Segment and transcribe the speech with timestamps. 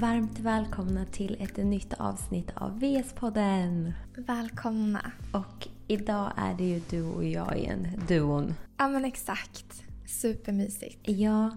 [0.00, 3.92] Varmt välkomna till ett nytt avsnitt av VS-podden.
[4.16, 5.12] Välkomna.
[5.32, 8.54] Och idag är det ju du och jag igen, duon.
[8.76, 9.82] Ja men exakt.
[10.06, 11.08] Supermysigt.
[11.08, 11.50] Ja,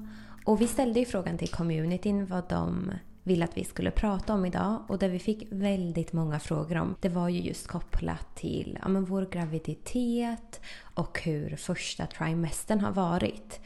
[0.46, 2.92] och vi ställde ju frågan till communityn vad de
[3.24, 6.96] ville att vi skulle prata om idag och det vi fick väldigt många frågor om
[7.02, 10.62] det var ju just kopplat till ja, men vår graviditet
[10.96, 13.60] och hur första trimestern har varit.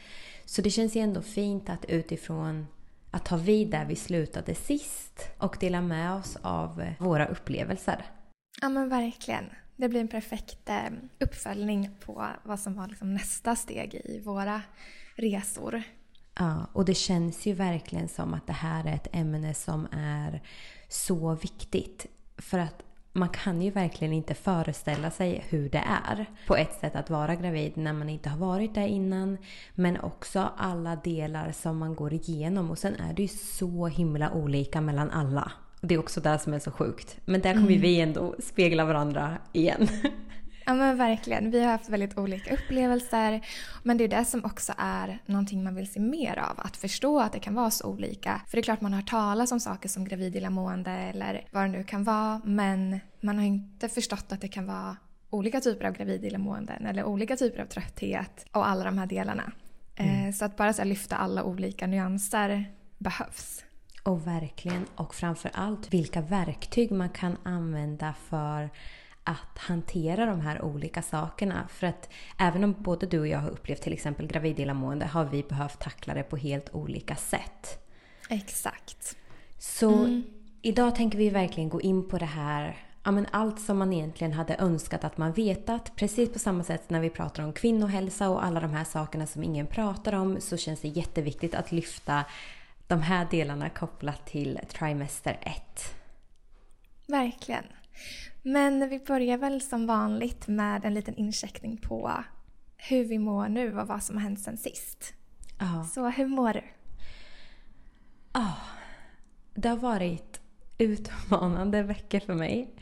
[0.44, 2.66] Så det känns ju ändå fint att utifrån
[3.10, 8.04] att ta vid där vi slutade sist och dela med oss av våra upplevelser.
[8.60, 9.44] Ja men verkligen.
[9.76, 14.62] Det blir en perfekt eh, uppföljning på vad som var liksom nästa steg i våra
[15.14, 15.82] resor.
[16.38, 20.42] Ja, och det känns ju verkligen som att det här är ett ämne som är
[20.88, 22.06] så viktigt.
[22.38, 22.82] För att
[23.16, 27.34] man kan ju verkligen inte föreställa sig hur det är på ett sätt att vara
[27.34, 29.38] gravid när man inte har varit där innan.
[29.74, 34.32] Men också alla delar som man går igenom och sen är det ju så himla
[34.32, 35.52] olika mellan alla.
[35.80, 37.16] Det är också det som är så sjukt.
[37.24, 37.80] Men där kommer mm.
[37.80, 39.88] vi ändå spegla varandra igen.
[40.68, 41.50] Ja men verkligen.
[41.50, 43.46] Vi har haft väldigt olika upplevelser.
[43.82, 46.60] Men det är det som också är någonting man vill se mer av.
[46.60, 48.40] Att förstå att det kan vara så olika.
[48.46, 51.62] För det är klart man har hört talas om saker som gravid illamående eller vad
[51.62, 52.40] det nu kan vara.
[52.44, 54.96] Men man har inte förstått att det kan vara
[55.30, 59.52] olika typer av gravid illamåenden eller olika typer av trötthet och alla de här delarna.
[59.96, 60.26] Mm.
[60.26, 62.64] Eh, så att bara så lyfta alla olika nyanser
[62.98, 63.64] behövs.
[64.02, 64.86] Och verkligen.
[64.96, 68.70] Och framför allt vilka verktyg man kan använda för
[69.26, 71.68] att hantera de här olika sakerna.
[71.68, 75.42] För att även om både du och jag har upplevt till exempel gravidillamående har vi
[75.42, 77.86] behövt tackla det på helt olika sätt.
[78.28, 79.16] Exakt.
[79.58, 80.22] Så mm.
[80.62, 84.32] idag tänker vi verkligen gå in på det här Ja, men allt som man egentligen
[84.32, 85.96] hade önskat att man vetat.
[85.96, 89.42] Precis på samma sätt när vi pratar om kvinnohälsa och alla de här sakerna som
[89.42, 92.24] ingen pratar om så känns det jätteviktigt att lyfta
[92.86, 95.94] de här delarna kopplat till trimester 1.
[97.06, 97.64] Verkligen.
[98.46, 102.24] Men vi börjar väl som vanligt med en liten incheckning på
[102.76, 105.14] hur vi mår nu och vad som har hänt sen sist.
[105.58, 105.84] Ja.
[105.84, 106.62] Så hur mår du?
[108.32, 108.52] Ja,
[109.54, 110.40] det har varit
[110.78, 112.74] utmanande veckor för mig.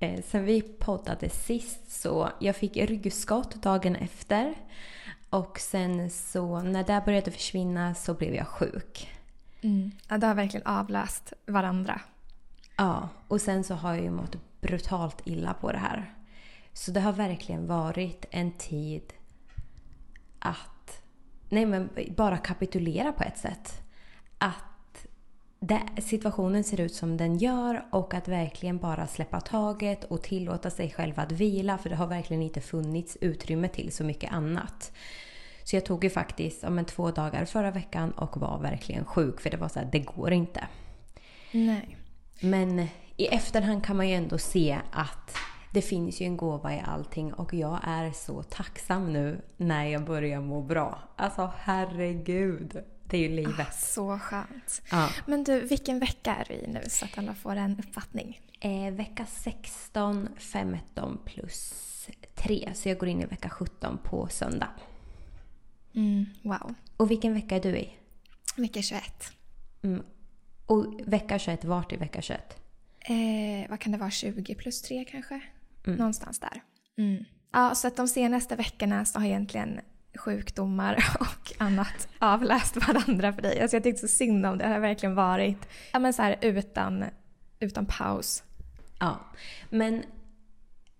[0.00, 4.54] Eh, sen vi poddade sist så jag fick ryggskott dagen efter.
[5.30, 9.10] Och sen så när det började försvinna så blev jag sjuk.
[9.62, 9.90] Mm.
[10.08, 12.00] Ja, det har verkligen avlöst varandra.
[12.76, 16.14] Ja, och sen så har jag ju mått brutalt illa på det här.
[16.72, 19.12] Så det har verkligen varit en tid
[20.38, 21.02] att
[21.48, 23.82] nej men bara kapitulera på ett sätt.
[24.38, 25.06] Att
[25.60, 30.70] det, situationen ser ut som den gör och att verkligen bara släppa taget och tillåta
[30.70, 34.92] sig själv att vila för det har verkligen inte funnits utrymme till så mycket annat.
[35.64, 39.40] Så jag tog ju faktiskt om en två dagar förra veckan och var verkligen sjuk
[39.40, 40.66] för det var så här, det går inte.
[41.52, 41.96] Nej.
[42.40, 45.36] Men i efterhand kan man ju ändå se att
[45.70, 50.04] det finns ju en gåva i allting och jag är så tacksam nu när jag
[50.04, 50.98] börjar må bra.
[51.16, 52.84] Alltså herregud.
[53.04, 53.68] Det är ju livet.
[53.68, 54.82] Ah, så skönt.
[54.90, 55.08] Ja.
[55.26, 58.40] Men du, vilken vecka är du i nu så att alla får en uppfattning?
[58.60, 61.82] Eh, vecka 16, 15 plus
[62.34, 62.70] 3.
[62.74, 64.68] Så jag går in i vecka 17 på söndag.
[65.94, 66.74] Mm, wow.
[66.96, 67.92] Och vilken vecka är du i?
[68.56, 69.02] Vecka 21.
[69.82, 70.02] Mm.
[70.66, 72.65] Och vecka 21, vart i vecka 21?
[73.08, 75.40] Eh, vad kan det vara, 20 plus 3 kanske?
[75.86, 75.98] Mm.
[75.98, 76.62] Någonstans där.
[76.98, 77.24] Mm.
[77.52, 79.80] Ja, så att de senaste veckorna så har egentligen
[80.16, 83.60] sjukdomar och annat avläst varandra för dig.
[83.60, 84.64] Alltså jag tyckte så synd om det.
[84.64, 87.04] Det har verkligen varit ja, men så här, utan,
[87.60, 88.42] utan paus.
[88.98, 89.20] Ja,
[89.70, 90.02] men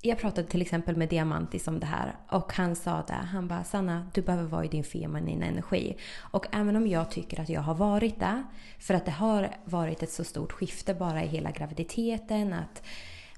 [0.07, 3.13] jag pratade till exempel med Diamantis om det här och han sa det.
[3.13, 5.97] Han bara Sanna, du behöver vara i din feminina energi.
[6.17, 8.43] Och även om jag tycker att jag har varit det,
[8.79, 12.83] för att det har varit ett så stort skifte bara i hela graviditeten, att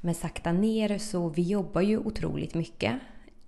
[0.00, 2.94] men sakta ner så vi jobbar ju otroligt mycket.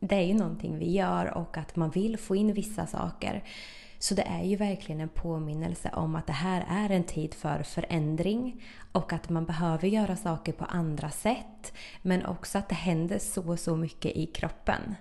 [0.00, 3.44] Det är ju någonting vi gör och att man vill få in vissa saker.
[4.02, 7.62] Så det är ju verkligen en påminnelse om att det här är en tid för
[7.62, 11.72] förändring och att man behöver göra saker på andra sätt.
[12.02, 14.94] Men också att det händer så, så mycket i kroppen.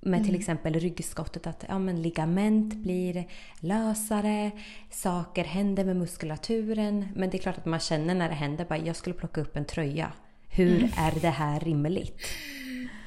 [0.00, 0.40] Med till mm.
[0.40, 3.24] exempel ryggskottet, att ja, men ligament blir
[3.60, 4.50] lösare,
[4.90, 7.08] saker händer med muskulaturen.
[7.14, 9.56] Men det är klart att man känner när det händer, bara jag skulle plocka upp
[9.56, 10.12] en tröja.
[10.48, 10.90] Hur mm.
[10.96, 12.20] är det här rimligt?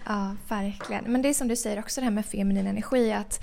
[0.05, 1.03] Ja, verkligen.
[1.11, 3.11] Men det är som du säger också det här med feminin energi.
[3.11, 3.39] att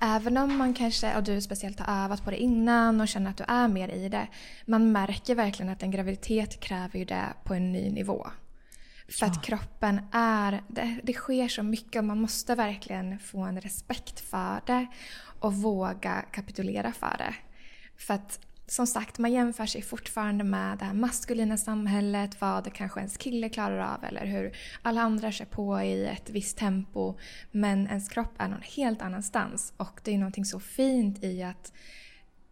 [0.00, 3.36] Även om man kanske, och du speciellt har övat på det innan och känner att
[3.36, 4.28] du är mer i det.
[4.66, 8.26] Man märker verkligen att en graviditet kräver ju det på en ny nivå.
[9.08, 9.32] För ja.
[9.32, 14.20] att kroppen är, det, det sker så mycket och man måste verkligen få en respekt
[14.20, 14.86] för det
[15.40, 17.34] och våga kapitulera för det.
[17.96, 23.00] För att som sagt, man jämför sig fortfarande med det här maskulina samhället, vad kanske
[23.00, 27.14] ens kille klarar av eller hur alla andra kör på i ett visst tempo.
[27.50, 31.72] Men ens kropp är någon helt annanstans och det är någonting så fint i att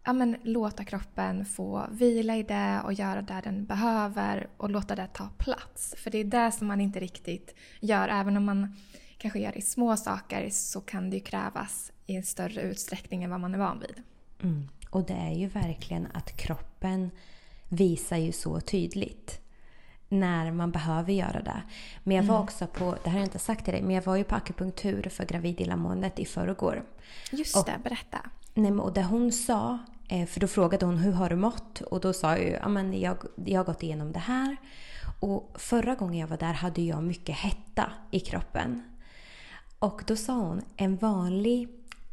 [0.04, 4.94] ja, men, låta kroppen få vila i det och göra det den behöver och låta
[4.94, 5.94] det ta plats.
[5.98, 8.08] För det är det som man inte riktigt gör.
[8.08, 8.76] Även om man
[9.18, 13.22] kanske gör det i små saker så kan det ju krävas i en större utsträckning
[13.22, 14.02] än vad man är van vid.
[14.42, 14.68] Mm.
[14.94, 17.10] Och det är ju verkligen att kroppen
[17.68, 19.40] visar ju så tydligt
[20.08, 21.62] när man behöver göra det.
[22.04, 22.44] Men jag var mm.
[22.44, 24.34] också på, det här har jag inte sagt till dig, men jag var ju på
[24.34, 26.84] akupunktur för gravid illamåendet i förrgår.
[27.30, 28.18] Just och, det, berätta.
[28.54, 31.80] Nej, och det hon sa, eh, för då frågade hon hur har du mått?
[31.80, 34.56] Och då sa jag ju, jag, jag har gått igenom det här.
[35.20, 38.82] Och förra gången jag var där hade jag mycket hetta i kroppen.
[39.78, 41.68] Och då sa hon, en vanlig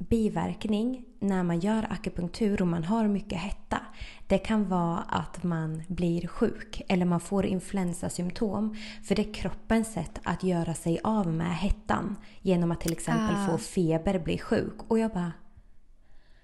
[0.09, 3.81] biverkning när man gör akupunktur och man har mycket hetta.
[4.27, 8.75] Det kan vara att man blir sjuk eller man får influensasymptom.
[9.03, 13.35] För det är kroppens sätt att göra sig av med hettan genom att till exempel
[13.35, 13.47] ah.
[13.47, 14.75] få feber, bli sjuk.
[14.87, 15.31] Och jag bara...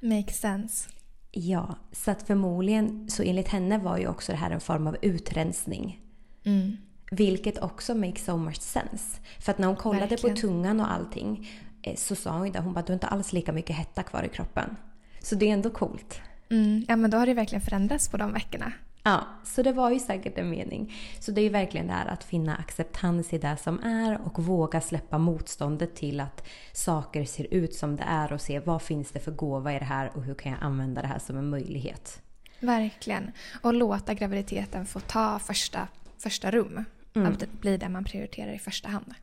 [0.02, 0.90] Makes sense.
[1.32, 4.98] Ja, så att förmodligen, så enligt henne var ju också det här en form av
[5.02, 6.02] utrensning.
[6.44, 6.78] Mm.
[7.12, 9.20] Vilket också makes so much sense.
[9.40, 10.36] För att när hon kollade Verkligen.
[10.36, 11.48] på tungan och allting
[11.96, 12.60] så sa hon det.
[12.60, 14.76] Hon bara, du har inte alls lika mycket hetta kvar i kroppen.
[15.22, 16.22] Så det är ändå coolt.
[16.50, 18.74] Mm, ja men då har det verkligen förändrats på de veckorna.
[19.04, 20.94] Ja, så det var ju säkert en mening.
[21.20, 24.44] Så det är ju verkligen det här att finna acceptans i det som är och
[24.44, 29.12] våga släppa motståndet till att saker ser ut som det är och se vad finns
[29.12, 31.50] det för gåva i det här och hur kan jag använda det här som en
[31.50, 32.22] möjlighet.
[32.60, 33.32] Verkligen.
[33.62, 35.88] Och låta graviditeten få ta första,
[36.18, 36.86] första rum.
[37.16, 37.32] Mm.
[37.32, 39.14] Att bli det man prioriterar i första hand.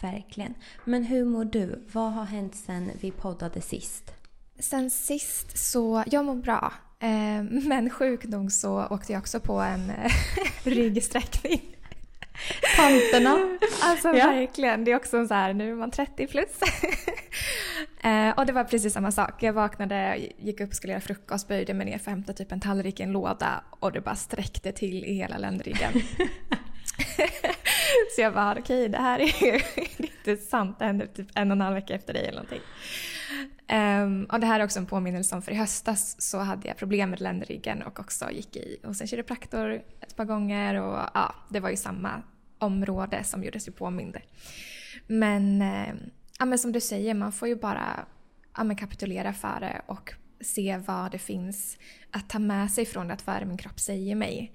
[0.00, 0.54] Verkligen.
[0.84, 1.84] Men hur mår du?
[1.92, 4.12] Vad har hänt sen vi poddade sist?
[4.58, 6.72] Sen sist så, jag mår bra.
[7.00, 10.12] Eh, men sjukt nog så åkte jag också på en eh,
[10.62, 11.76] ryggsträckning.
[12.76, 13.58] Tanterna.
[13.82, 14.26] Alltså ja.
[14.26, 14.84] verkligen.
[14.84, 16.60] Det är också så här, nu är man 30 plus.
[18.00, 19.42] eh, och det var precis samma sak.
[19.42, 22.60] Jag vaknade, gick upp, skulle göra frukost, böjde mig ner för att hämta typ en
[22.60, 25.92] tallrik i en låda och det bara sträckte till i hela ländryggen.
[28.16, 29.60] så jag bara, okej okay, det här är ju
[29.96, 30.78] inte sant.
[30.78, 32.62] Det hände typ en och en halv vecka efter dig eller någonting.
[33.72, 36.76] Um, och det här är också en påminnelse om för i höstas så hade jag
[36.76, 41.34] problem med ländryggen och också gick i hos en kiropraktor ett par gånger och ja,
[41.48, 42.22] det var ju samma
[42.58, 44.16] område som gjorde sig påmind.
[45.06, 45.94] Men, eh,
[46.38, 48.06] ja, men som du säger, man får ju bara
[48.56, 51.78] ja, kapitulera för det och se vad det finns
[52.10, 54.52] att ta med sig från att vad är det min kropp säger mig.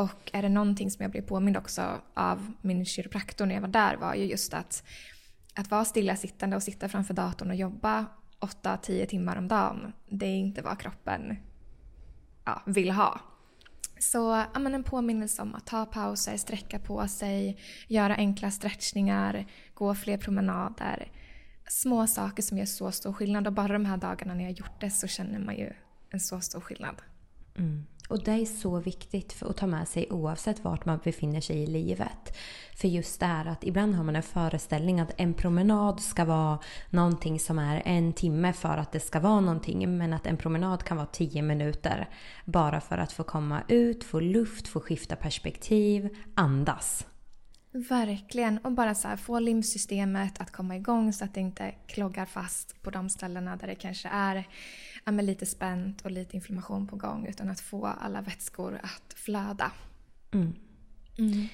[0.00, 3.68] Och är det någonting som jag blev påmind också av min kiropraktor när jag var
[3.68, 4.82] där var ju just att
[5.54, 8.06] att vara stillasittande och sitta framför datorn och jobba
[8.40, 11.36] 8-10 timmar om dagen, det är inte vad kroppen
[12.44, 13.20] ja, vill ha.
[13.98, 17.58] Så ja, men en påminnelse om att ta pauser, sträcka på sig,
[17.88, 21.12] göra enkla stretchningar, gå fler promenader.
[21.68, 24.80] Små saker som gör så stor skillnad och bara de här dagarna när jag gjort
[24.80, 25.72] det så känner man ju
[26.10, 27.02] en så stor skillnad.
[27.56, 27.86] Mm.
[28.10, 31.62] Och det är så viktigt för att ta med sig oavsett vart man befinner sig
[31.62, 32.36] i livet.
[32.76, 36.58] För just det här att ibland har man en föreställning att en promenad ska vara
[36.90, 39.98] någonting som är en timme för att det ska vara någonting.
[39.98, 42.08] Men att en promenad kan vara tio minuter.
[42.44, 47.06] Bara för att få komma ut, få luft, få skifta perspektiv, andas.
[47.72, 48.58] Verkligen.
[48.58, 52.82] Och bara så här, få limsystemet att komma igång så att det inte kloggar fast
[52.82, 54.44] på de ställena där det kanske är
[55.18, 57.26] ja, lite spänt och lite inflammation på gång.
[57.26, 59.72] Utan att få alla vätskor att flöda.
[60.32, 60.54] Mm.
[61.18, 61.48] Mm.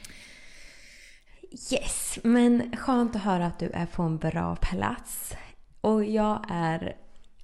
[1.73, 5.35] Yes, men skönt att höra att du är på en bra plats.
[5.81, 6.97] Och jag är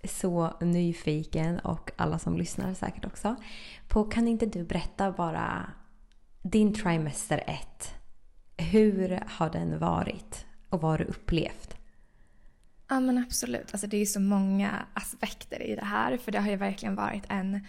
[0.04, 3.36] så nyfiken och alla som lyssnar säkert också.
[3.88, 5.70] På, kan inte du berätta bara
[6.42, 7.94] din trimester 1
[8.56, 11.76] hur har den varit och vad har du upplevt?
[12.92, 13.72] Ja men absolut.
[13.72, 16.16] Alltså, det är ju så många aspekter i det här.
[16.16, 17.66] För det har ju verkligen varit en,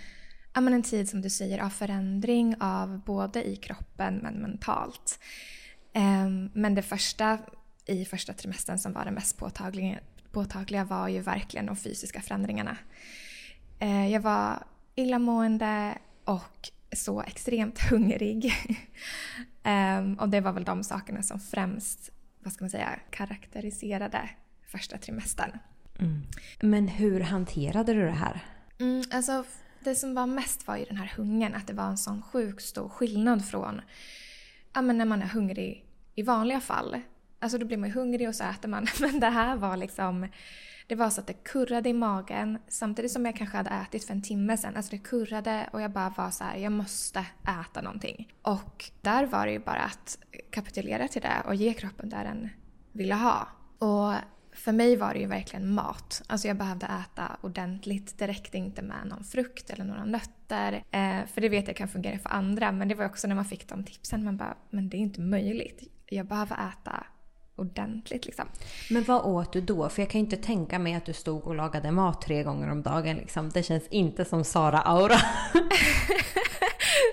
[0.54, 5.20] ja, men en tid som du säger av förändring av både i kroppen men mentalt.
[5.96, 7.40] Um, men det första
[7.86, 10.00] i första trimestern som var det mest påtagliga,
[10.32, 12.78] påtagliga var ju verkligen de fysiska förändringarna.
[13.82, 14.64] Uh, jag var
[14.96, 18.54] illamående och så extremt hungrig.
[19.64, 22.12] um, och det var väl de sakerna som främst
[22.44, 24.30] vad ska man säga, karaktäriserade
[24.78, 25.52] första trimestern.
[26.00, 26.22] Mm.
[26.62, 28.40] Men hur hanterade du det här?
[28.80, 29.44] Mm, alltså,
[29.80, 31.56] det som var mest var ju den här hungern.
[31.56, 33.82] Att det var en sån sjukt stor skillnad från
[34.74, 37.02] ja, men när man är hungrig i vanliga fall.
[37.40, 38.88] Alltså då blir man ju hungrig och så äter man.
[39.00, 40.28] Men det här var liksom
[40.88, 44.14] Det var så att det kurrade i magen samtidigt som jag kanske hade ätit för
[44.14, 44.76] en timme sedan.
[44.76, 47.26] Alltså det kurrade och jag bara var så här, jag måste
[47.62, 48.34] äta någonting.
[48.42, 50.18] Och där var det ju bara att
[50.50, 52.50] kapitulera till det och ge kroppen det den
[52.92, 53.48] ville ha.
[53.80, 54.14] Och
[54.56, 56.22] för mig var det ju verkligen mat.
[56.28, 58.18] Alltså jag behövde äta ordentligt.
[58.18, 60.74] Det räckte inte med någon frukt eller några nötter.
[60.74, 62.72] Eh, för det vet jag kan fungera för andra.
[62.72, 64.24] Men det var också när man fick de tipsen.
[64.24, 65.84] Man bara, men det är inte möjligt.
[66.06, 67.06] Jag behöver äta
[67.56, 68.46] ordentligt liksom.
[68.90, 69.90] Men vad åt du då?
[69.90, 72.72] För jag kan ju inte tänka mig att du stod och lagade mat tre gånger
[72.72, 73.18] om dagen.
[73.18, 73.50] Liksom.
[73.50, 75.18] Det känns inte som Sara-aura.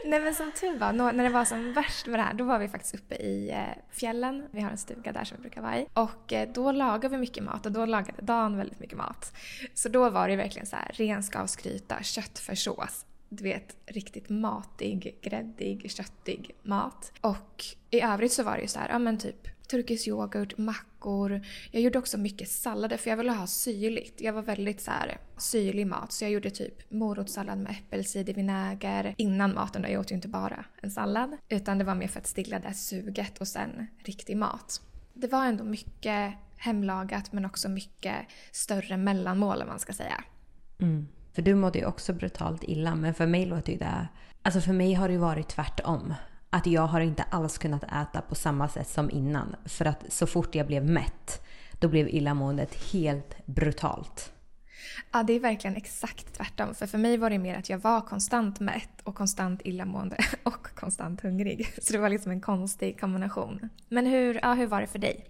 [0.04, 2.58] Nej men som tur var, när det var som värst med det här, då var
[2.58, 4.48] vi faktiskt uppe i eh, fjällen.
[4.50, 5.86] Vi har en stuga där som vi brukar vara i.
[5.94, 9.32] Och eh, då lagade vi mycket mat och då lagade Dan väldigt mycket mat.
[9.74, 16.50] Så då var det verkligen så här renskavsgryta, köttfärssås, du vet, riktigt matig, gräddig, köttig
[16.62, 17.12] mat.
[17.20, 21.40] Och i övrigt så var det ju så här, ja men typ turkisk yoghurt, mackor.
[21.70, 24.20] Jag gjorde också mycket sallader för jag ville ha syrligt.
[24.20, 29.54] Jag var väldigt så här syrlig mat så jag gjorde typ morotssallad med äppelcidervinäger innan
[29.54, 29.82] maten.
[29.82, 29.88] då.
[29.88, 32.74] Jag åt ju inte bara en sallad utan det var mer för att stilla det
[32.74, 34.82] suget och sen riktig mat.
[35.14, 38.16] Det var ändå mycket hemlagat men också mycket
[38.52, 40.24] större mellanmål om man ska säga.
[40.80, 41.08] Mm.
[41.32, 44.08] För du mådde ju också brutalt illa men för mig låter ju det...
[44.42, 46.14] Alltså för mig har det ju varit tvärtom
[46.50, 49.56] att jag har inte alls kunnat äta på samma sätt som innan.
[49.64, 51.42] För att så fort jag blev mätt,
[51.80, 54.32] då blev illamåendet helt brutalt.
[55.12, 56.74] Ja, det är verkligen exakt tvärtom.
[56.74, 60.66] För för mig var det mer att jag var konstant mätt och konstant illamående och
[60.74, 61.74] konstant hungrig.
[61.82, 63.68] Så det var liksom en konstig kombination.
[63.88, 65.26] Men hur, ja, hur var det för dig?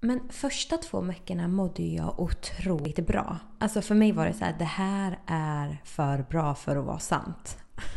[0.00, 3.38] Men första två veckorna mådde jag otroligt bra.
[3.58, 6.98] Alltså för mig var det så här, det här är för bra för att vara
[6.98, 7.58] sant.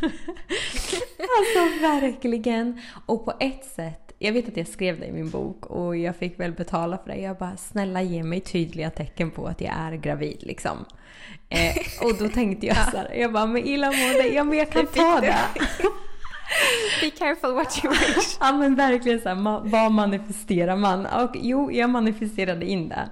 [1.18, 2.80] alltså verkligen.
[3.06, 6.16] Och på ett sätt, jag vet att jag skrev det i min bok och jag
[6.16, 7.16] fick väl betala för det.
[7.16, 10.84] Jag bara, snälla ge mig tydliga tecken på att jag är gravid liksom.
[11.48, 14.86] Eh, och då tänkte jag så här, jag bara, men illamående, ja men jag kan
[14.86, 15.36] ta det.
[17.00, 18.36] Be careful what you wish.
[18.40, 21.06] ja men verkligen så här, vad manifesterar man?
[21.06, 23.08] Och jo, jag manifesterade in det.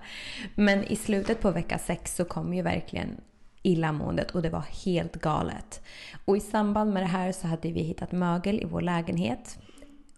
[0.55, 3.21] Men i slutet på vecka sex så kom ju verkligen
[3.62, 5.83] illamåendet och det var helt galet.
[6.25, 9.59] Och i samband med det här så hade vi hittat mögel i vår lägenhet.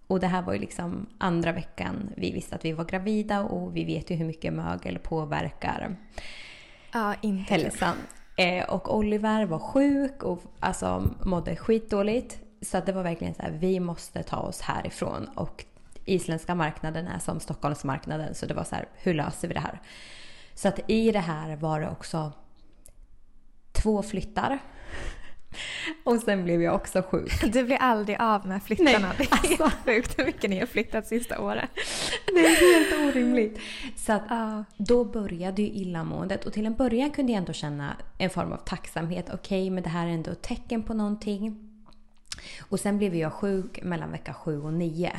[0.07, 3.77] Och det här var ju liksom andra veckan vi visste att vi var gravida och
[3.77, 5.97] vi vet ju hur mycket mögel påverkar
[6.93, 7.97] ja, inte hälsan.
[8.37, 12.39] Eh, och Oliver var sjuk och alltså mådde skitdåligt.
[12.63, 15.29] Så att det var verkligen så här, vi måste ta oss härifrån.
[15.35, 15.65] Och
[16.05, 19.81] isländska marknaden är som Stockholmsmarknaden så det var så här, hur löser vi det här?
[20.55, 22.33] Så att i det här var det också
[23.83, 24.59] två flyttar.
[26.05, 27.53] Och sen blev jag också sjuk.
[27.53, 29.13] Du blir aldrig av med flyttarna.
[29.19, 29.45] Nej, alltså.
[29.47, 29.79] Det är alltså.
[29.87, 31.71] sjukt hur mycket ni har flyttat sista året.
[32.27, 33.59] Det är helt orimligt.
[33.97, 34.61] Så att uh.
[34.77, 38.57] då började ju illamåendet och till en början kunde jag ändå känna en form av
[38.57, 39.27] tacksamhet.
[39.33, 41.71] Okej, okay, men det här är ändå ett tecken på någonting.
[42.69, 45.13] Och sen blev jag sjuk mellan vecka sju och nio.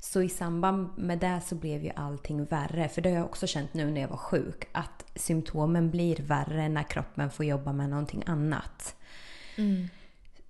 [0.00, 2.88] Så i samband med det så blev ju allting värre.
[2.88, 4.68] För det har jag också känt nu när jag var sjuk.
[4.72, 8.96] Att symptomen blir värre när kroppen får jobba med någonting annat.
[9.56, 9.88] Mm.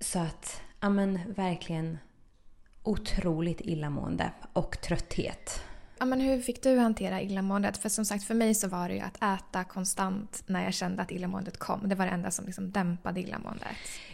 [0.01, 1.99] Så att, ja men verkligen
[2.83, 5.63] otroligt illamående och trötthet.
[6.01, 7.77] Ja, men hur fick du hantera illamåendet?
[7.77, 11.03] För som sagt, för mig så var det ju att äta konstant när jag kände
[11.03, 11.89] att illamåendet kom.
[11.89, 13.69] Det var det enda som liksom dämpade illamåendet.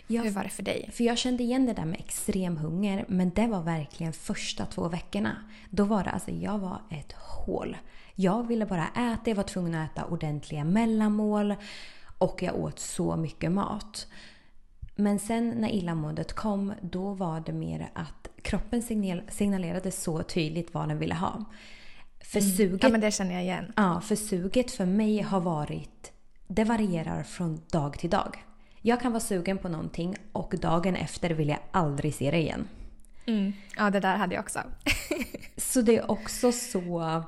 [0.06, 0.90] Ja, hur var det för dig?
[0.92, 4.88] För jag kände igen det där med extrem hunger, men det var verkligen första två
[4.88, 5.36] veckorna.
[5.70, 7.76] Då var det alltså, jag var ett hål.
[8.14, 11.54] Jag ville bara äta, jag var tvungen att äta ordentliga mellanmål
[12.18, 14.06] och jag åt så mycket mat.
[14.94, 18.82] Men sen när illamåendet kom, då var det mer att kroppen
[19.28, 21.44] signalerade så tydligt vad den ville ha.
[22.20, 22.50] För mm.
[22.50, 23.72] suget, ja men det känner jag igen.
[23.76, 26.12] Ja, för suget för mig har varit,
[26.46, 28.44] det varierar från dag till dag.
[28.80, 32.68] Jag kan vara sugen på någonting och dagen efter vill jag aldrig se det igen.
[33.26, 33.52] Mm.
[33.76, 34.60] Ja, det där hade jag också.
[35.56, 37.24] så det är också så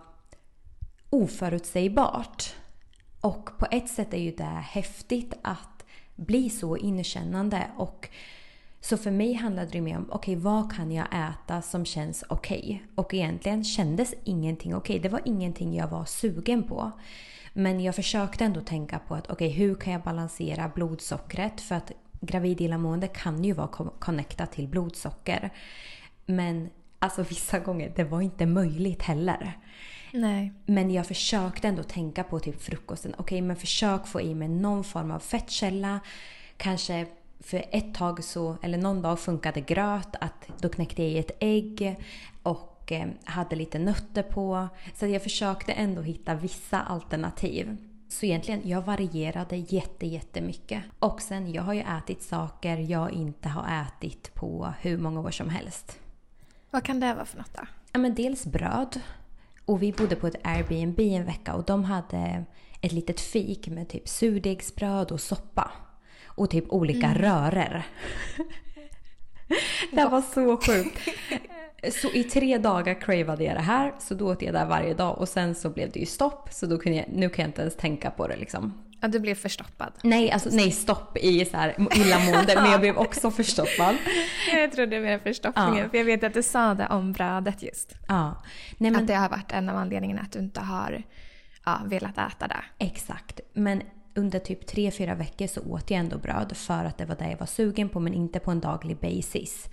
[1.11, 2.55] oförutsägbart.
[3.21, 5.76] Och på ett sätt är ju det häftigt att
[6.17, 8.09] bli så inkännande och
[8.81, 12.25] så för mig handlade det mer om okej, okay, vad kan jag äta som känns
[12.29, 12.61] okej?
[12.61, 12.79] Okay?
[12.95, 14.95] Och egentligen kändes ingenting okej.
[14.97, 15.03] Okay.
[15.03, 16.93] Det var ingenting jag var sugen på.
[17.53, 21.61] Men jag försökte ändå tänka på att okej, hur kan jag balansera blodsockret?
[21.61, 23.69] För att gravid illamående kan ju vara
[23.99, 25.51] connectat till blodsocker.
[26.27, 29.59] Men alltså vissa gånger, det var inte möjligt heller.
[30.13, 30.53] Nej.
[30.67, 33.15] Men jag försökte ändå tänka på typ frukosten.
[33.19, 36.01] Okej, men försök få i mig någon form av fettkälla.
[36.57, 37.07] Kanske
[37.41, 40.17] för ett tag så, eller någon dag funkade gröt.
[40.21, 41.97] Att då knäckte jag i ett ägg
[42.43, 44.69] och och eh, hade lite nötter på.
[44.95, 47.77] Så jag försökte ändå hitta vissa alternativ.
[48.09, 50.83] Så egentligen, jag varierade jätte, jättemycket.
[50.99, 55.31] Och sen, jag har ju ätit saker jag inte har ätit på hur många år
[55.31, 55.99] som helst.
[56.71, 57.63] Vad kan det vara för något då?
[57.93, 59.01] Ja, men dels bröd.
[59.67, 62.45] Och vi bodde på ett Airbnb en vecka och de hade
[62.81, 65.73] ett litet fik med typ surdegsbröd och soppa.
[66.27, 67.19] Och typ olika mm.
[67.19, 67.83] röror.
[69.93, 70.99] det var så sjukt.
[71.93, 75.19] Så i tre dagar cravade jag det här, så då åt jag det varje dag
[75.19, 76.49] och sen så blev det ju stopp.
[76.53, 78.86] Så då kunde jag, nu kan jag inte ens tänka på det liksom.
[79.01, 79.93] Ja, du blev förstoppad.
[80.03, 83.97] Nej, alltså, nej stopp i så här illamående, men jag blev också förstoppad.
[84.53, 85.89] Jag trodde mer förstoppningen, ja.
[85.89, 87.95] för jag vet att du sa det om brödet just.
[88.09, 88.43] Ja.
[88.79, 89.03] Nej, men...
[89.03, 91.03] Att det har varit en av anledningarna att du inte har
[91.65, 92.65] ja, velat äta det.
[92.79, 93.41] Exakt.
[93.53, 93.83] Men
[94.15, 97.31] under typ tre fyra veckor så åt jag ändå bröd för att det var det
[97.31, 99.69] jag var sugen på men inte på en daglig basis.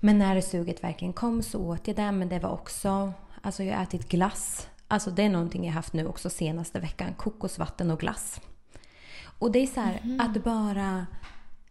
[0.00, 3.76] Men när suget verkligen kom så åt jag det men det var också, alltså jag
[3.76, 4.68] har ätit glass.
[4.88, 8.40] Alltså det är någonting jag haft nu också senaste veckan, kokosvatten och glass.
[9.38, 10.20] Och det är så här, mm.
[10.20, 11.06] att bara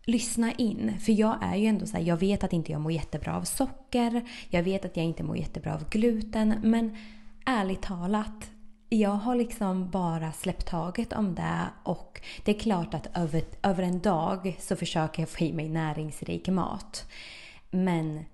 [0.05, 1.00] lyssna in.
[1.00, 3.43] För jag är ju ändå så här, jag vet att inte jag mår jättebra av
[3.43, 4.29] socker.
[4.50, 6.55] Jag vet att jag inte mår jättebra av gluten.
[6.63, 6.98] Men
[7.45, 8.51] ärligt talat,
[8.89, 13.84] jag har liksom bara släppt taget om det och det är klart att över, över
[13.84, 17.05] en dag så försöker jag få i mig näringsrik mat.
[17.72, 18.25] Men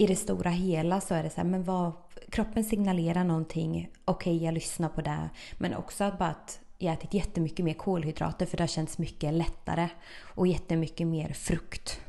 [0.00, 1.92] i det stora hela så är det så här, men vad,
[2.30, 5.30] kroppen signalerar någonting, okej okay, jag lyssnar på det.
[5.58, 9.34] Men också att bara att jag ätit jättemycket mer kolhydrater för det har känts mycket
[9.34, 9.88] lättare.
[10.34, 12.00] Och jättemycket mer frukt.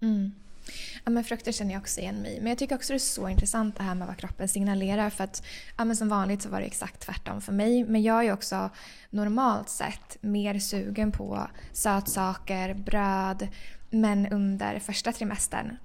[0.00, 0.32] Mm.
[1.04, 3.28] Ja, men frukter känner jag också igen mig Men jag tycker också det är så
[3.28, 5.10] intressant det här med vad kroppen signalerar.
[5.10, 5.42] För att
[5.78, 7.84] ja, men som vanligt så var det exakt tvärtom för mig.
[7.84, 8.70] Men jag är också
[9.10, 13.48] normalt sett mer sugen på sötsaker, bröd.
[13.90, 15.76] Men under första trimestern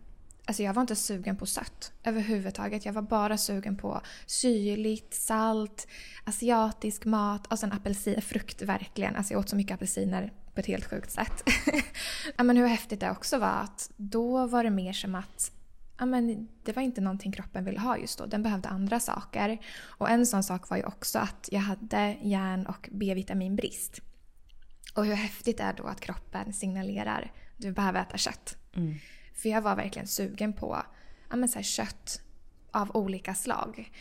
[0.51, 2.86] Alltså jag var inte sugen på sött överhuvudtaget.
[2.86, 5.88] Jag var bara sugen på syrligt, salt,
[6.24, 9.16] asiatisk mat och sen apelsin, frukt verkligen.
[9.16, 11.44] Alltså jag åt så mycket apelsiner på ett helt sjukt sätt.
[12.37, 15.51] ja, men hur häftigt det också var att då var det mer som att
[15.98, 18.25] ja, men det var inte någonting kroppen ville ha just då.
[18.25, 19.57] Den behövde andra saker.
[19.83, 24.01] Och en sån sak var ju också att jag hade järn och B-vitaminbrist.
[24.96, 28.57] Och hur häftigt det är då att kroppen signalerar du behöver äta kött.
[28.75, 28.96] Mm.
[29.41, 30.83] För jag var verkligen sugen på
[31.29, 32.21] ja, men så här, kött
[32.71, 33.91] av olika slag.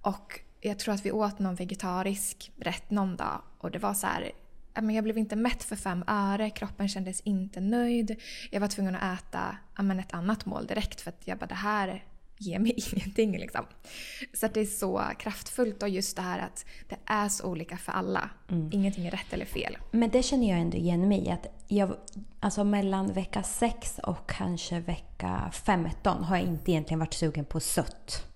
[0.00, 4.06] Och jag tror att vi åt någon vegetarisk rätt någon dag och det var så
[4.06, 4.32] här,
[4.74, 8.20] jag blev inte mätt för fem öre, kroppen kändes inte nöjd.
[8.50, 9.56] Jag var tvungen att äta
[10.00, 12.04] ett annat mål direkt för att jag bara det här
[12.38, 13.38] ger mig ingenting.
[13.38, 13.64] Liksom.
[14.32, 17.92] Så det är så kraftfullt och just det här att det är så olika för
[17.92, 18.30] alla.
[18.50, 18.70] Mm.
[18.72, 19.78] Ingenting är rätt eller fel.
[19.90, 21.30] Men det känner jag ändå igen mig.
[21.30, 21.96] Att jag,
[22.40, 27.60] alltså mellan vecka 6 och kanske vecka 15 har jag inte egentligen varit sugen på
[27.60, 28.26] sött.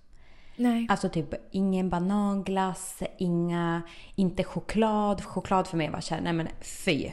[0.55, 0.87] Nej.
[0.89, 3.81] Alltså typ ingen bananglass, inga,
[4.15, 5.23] inte choklad.
[5.23, 7.11] Choklad för mig var såhär, nej men fy.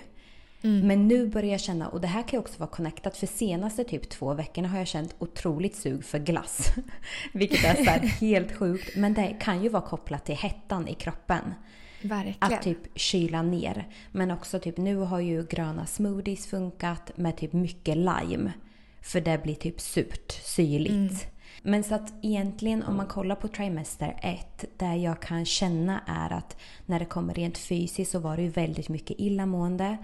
[0.63, 0.87] Mm.
[0.87, 3.85] Men nu börjar jag känna, och det här kan ju också vara connectat, för senaste
[3.85, 6.73] typ två veckorna har jag känt otroligt sug för glass.
[7.33, 8.97] Vilket är så helt sjukt.
[8.97, 11.55] Men det kan ju vara kopplat till hettan i kroppen.
[12.03, 12.37] Verkligen.
[12.41, 13.89] Att typ kyla ner.
[14.13, 18.53] Men också typ nu har ju gröna smoothies funkat med typ mycket lime.
[19.01, 20.93] För det blir typ surt, syrligt.
[20.93, 21.17] Mm.
[21.63, 26.33] Men så att egentligen om man kollar på trimester 1, där jag kan känna är
[26.33, 29.97] att när det kommer rent fysiskt så var det ju väldigt mycket illamående.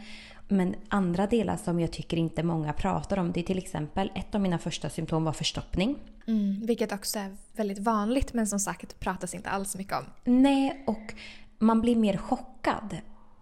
[0.52, 4.34] Men andra delar som jag tycker inte många pratar om det är till exempel ett
[4.34, 5.98] av mina första symptom var förstoppning.
[6.26, 10.04] Mm, vilket också är väldigt vanligt men som sagt pratas inte alls mycket om.
[10.24, 11.14] Nej och
[11.58, 12.96] man blir mer chockad.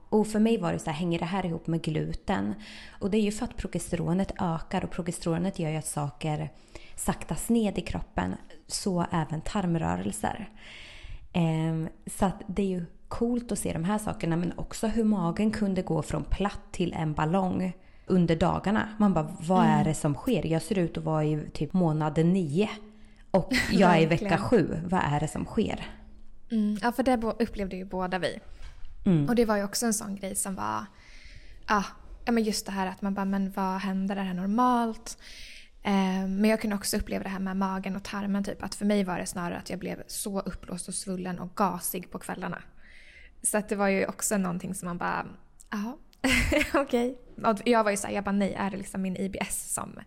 [0.08, 2.54] Och för mig var det så här, hänger det här ihop med gluten?
[3.00, 6.50] Och det är ju för att progesteronet ökar och progesteronet gör ju att saker
[6.96, 8.34] saktas ned i kroppen.
[8.66, 10.48] Så även tarmrörelser.
[11.32, 15.04] Ehm, så att det är ju coolt att se de här sakerna men också hur
[15.04, 17.72] magen kunde gå från platt till en ballong
[18.06, 18.88] under dagarna.
[18.98, 19.84] Man bara, vad är mm.
[19.84, 20.46] det som sker?
[20.46, 22.70] Jag ser ut att vara i typ månad nio
[23.30, 24.80] och jag är i vecka sju.
[24.84, 25.86] Vad är det som sker?
[26.50, 28.40] Mm, ja, för det upplevde ju båda vi.
[29.06, 29.28] Mm.
[29.28, 30.84] Och det var ju också en sån grej som var,
[31.68, 31.84] ja,
[32.26, 34.16] men just det här att man bara, men vad händer?
[34.16, 35.18] Är det här normalt?
[35.82, 38.44] Eh, men jag kunde också uppleva det här med magen och tarmen.
[38.44, 38.62] Typ.
[38.62, 42.10] Att för mig var det snarare att jag blev så uppblåst och svullen och gasig
[42.10, 42.62] på kvällarna.
[43.42, 45.26] Så att det var ju också någonting som man bara,
[45.70, 45.98] ja,
[46.74, 47.18] okej.
[47.36, 47.72] Okay.
[47.72, 49.98] Jag var ju såhär, jag bara nej, är det liksom min IBS som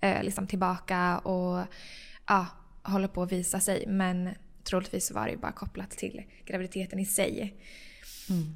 [0.00, 1.66] eh, liksom tillbaka och
[2.26, 2.46] ja,
[2.82, 3.84] håller på att visa sig.
[3.88, 4.30] Men
[4.64, 7.56] troligtvis var det ju bara kopplat till graviditeten i sig.
[8.30, 8.54] Mm.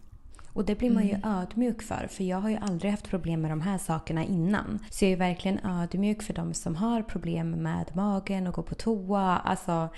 [0.53, 1.31] Och det blir man ju mm.
[1.31, 2.09] ödmjuk för.
[2.11, 4.79] För jag har ju aldrig haft problem med de här sakerna innan.
[4.91, 8.75] Så jag är verkligen ödmjuk för de som har problem med magen och går på
[8.75, 9.39] toa.
[9.39, 9.89] Alltså,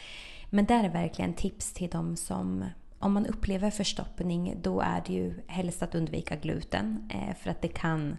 [0.51, 2.65] men där är verkligen tips till de som
[2.99, 7.11] om man upplever förstoppning då är det ju helst att undvika gluten.
[7.11, 8.17] Eh, för att det kan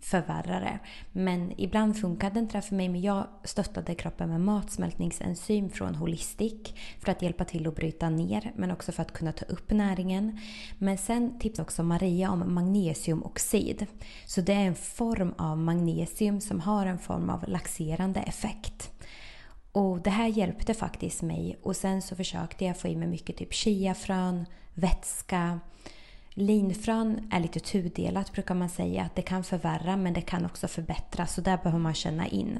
[0.00, 0.78] förvärra det.
[1.12, 2.88] Men ibland funkade inte det för mig.
[2.88, 8.52] Men jag stöttade kroppen med matsmältningsenzym från Holistic för att hjälpa till att bryta ner
[8.56, 10.38] men också för att kunna ta upp näringen.
[10.78, 13.86] Men sen tipsade också Maria om magnesiumoxid.
[14.26, 18.97] Så det är en form av magnesium som har en form av laxerande effekt.
[19.78, 21.58] Och det här hjälpte faktiskt mig.
[21.62, 25.60] Och sen så försökte jag få i mig mycket typ chiafrön, vätska,
[26.30, 29.02] Linfrön är lite tudelat brukar man säga.
[29.02, 31.26] Att det kan förvärra men det kan också förbättra.
[31.26, 32.58] Så där behöver man känna in.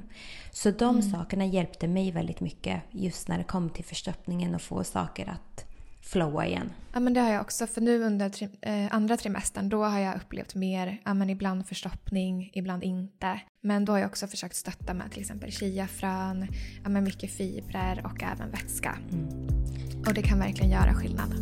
[0.51, 1.03] Så de mm.
[1.03, 5.68] sakerna hjälpte mig väldigt mycket just när det kom till förstoppningen och få saker att
[6.09, 6.73] flowa igen.
[6.93, 7.67] Ja men det har jag också.
[7.67, 11.67] För nu under tri eh, andra trimestern då har jag upplevt mer, ja men ibland
[11.67, 13.41] förstoppning, ibland inte.
[13.61, 16.47] Men då har jag också försökt stötta med till exempel chiafrön,
[16.83, 18.99] ja men mycket fibrer och även vätska.
[19.13, 19.49] Mm.
[20.07, 21.35] Och det kan verkligen göra skillnad.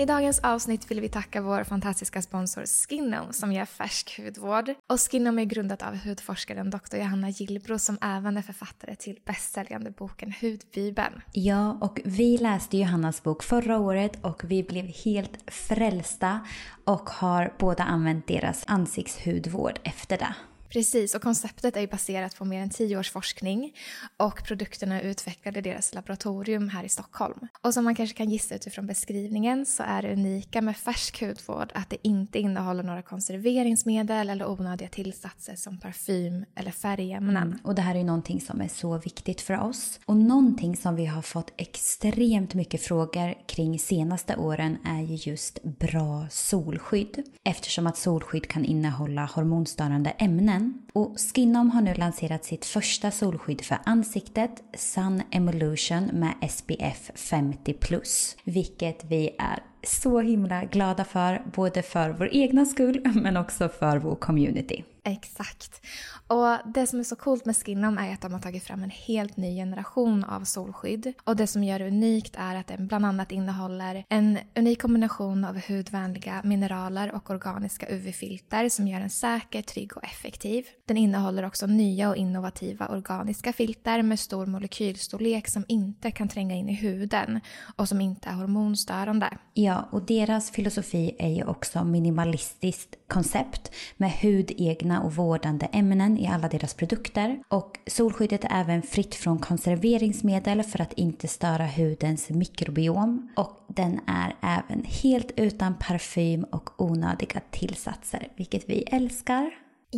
[0.00, 4.74] I dagens avsnitt vill vi tacka vår fantastiska sponsor Skinom som ger färsk hudvård.
[4.86, 6.96] Och Skinom är grundat av hudforskaren Dr.
[6.96, 11.22] Johanna Gillbro som även är författare till bästsäljande boken Hudbibeln.
[11.32, 16.40] Ja, och vi läste Johannas bok förra året och vi blev helt frälsta
[16.84, 20.34] och har båda använt deras ansiktshudvård efter det.
[20.72, 23.72] Precis, och konceptet är baserat på mer än tio års forskning
[24.16, 27.48] och produkterna är utvecklade i deras laboratorium här i Stockholm.
[27.62, 31.72] Och som man kanske kan gissa utifrån beskrivningen så är det unika med färsk hudvård
[31.74, 37.36] att det inte innehåller några konserveringsmedel eller onödiga tillsatser som parfym eller färgämnen.
[37.36, 40.00] Mm, och det här är ju någonting som är så viktigt för oss.
[40.04, 45.62] Och någonting som vi har fått extremt mycket frågor kring senaste åren är ju just
[45.62, 47.22] bra solskydd.
[47.44, 50.82] Eftersom att solskydd kan innehålla hormonstörande ämnen solen.
[50.92, 58.36] Och Skinom har nu lanserat sitt första solskydd för ansiktet, Sun Emulsion med SPF 50+.
[58.44, 63.98] Vilket vi är så himla glada för, både för vår egna skull men också för
[63.98, 64.84] vår community.
[65.04, 65.86] Exakt.
[66.30, 68.90] Och det som är så coolt med Skinnom är att de har tagit fram en
[68.90, 71.12] helt ny generation av solskydd.
[71.24, 75.44] Och det som gör det unikt är att den bland annat innehåller en unik kombination
[75.44, 80.66] av hudvänliga mineraler och organiska UV-filter som gör den säker, trygg och effektiv.
[80.86, 86.54] Den innehåller också nya och innovativa organiska filter med stor molekylstorlek som inte kan tränga
[86.54, 87.40] in i huden
[87.76, 89.38] och som inte är hormonstörande.
[89.54, 96.26] Ja, och deras filosofi är ju också minimalistiskt koncept med hudegna och vårdande ämnen i
[96.26, 97.42] alla deras produkter.
[97.48, 103.28] Och solskyddet är även fritt från konserveringsmedel för att inte störa hudens mikrobiom.
[103.36, 109.50] Och den är även helt utan parfym och onödiga tillsatser, vilket vi älskar.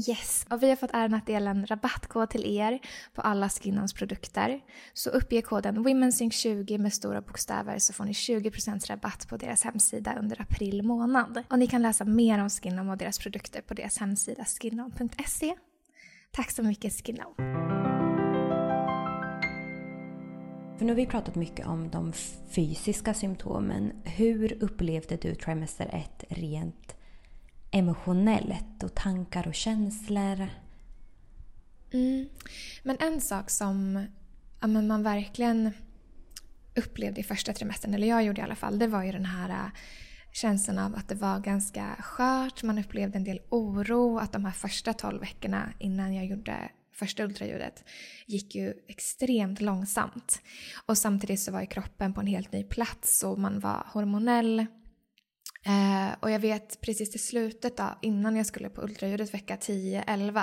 [0.08, 2.78] Yes, och vi har fått äran att dela en rabattkod till er
[3.14, 4.60] på alla Skinnons produkter.
[4.94, 10.16] Så uppge koden WomenSync20 med stora bokstäver så får ni 20% rabatt på deras hemsida
[10.18, 11.44] under april månad.
[11.50, 15.54] Och ni kan läsa mer om Skinnon och deras produkter på deras hemsida skinnon.se.
[16.34, 17.34] Tack så mycket Skinnon!
[20.78, 22.12] För nu har vi pratat mycket om de
[22.50, 23.92] fysiska symptomen.
[24.04, 25.86] Hur upplevde du trimester
[26.18, 26.96] 1 rent
[27.70, 30.48] emotionellt och tankar och känslor.
[31.92, 32.28] Mm.
[32.82, 34.06] Men en sak som
[34.60, 35.70] ja, men man verkligen
[36.74, 39.48] upplevde i första trimestern, eller jag gjorde i alla fall, det var ju den här
[39.48, 39.70] äh,
[40.32, 42.62] känslan av att det var ganska skört.
[42.62, 44.18] Man upplevde en del oro.
[44.18, 47.84] Att de här första tolv veckorna innan jag gjorde första ultraljudet
[48.26, 50.40] gick ju extremt långsamt.
[50.86, 54.66] Och samtidigt så var ju kroppen på en helt ny plats och man var hormonell.
[55.64, 60.42] Eh, och jag vet precis i slutet då, innan jag skulle på ultraljudet vecka 10-11,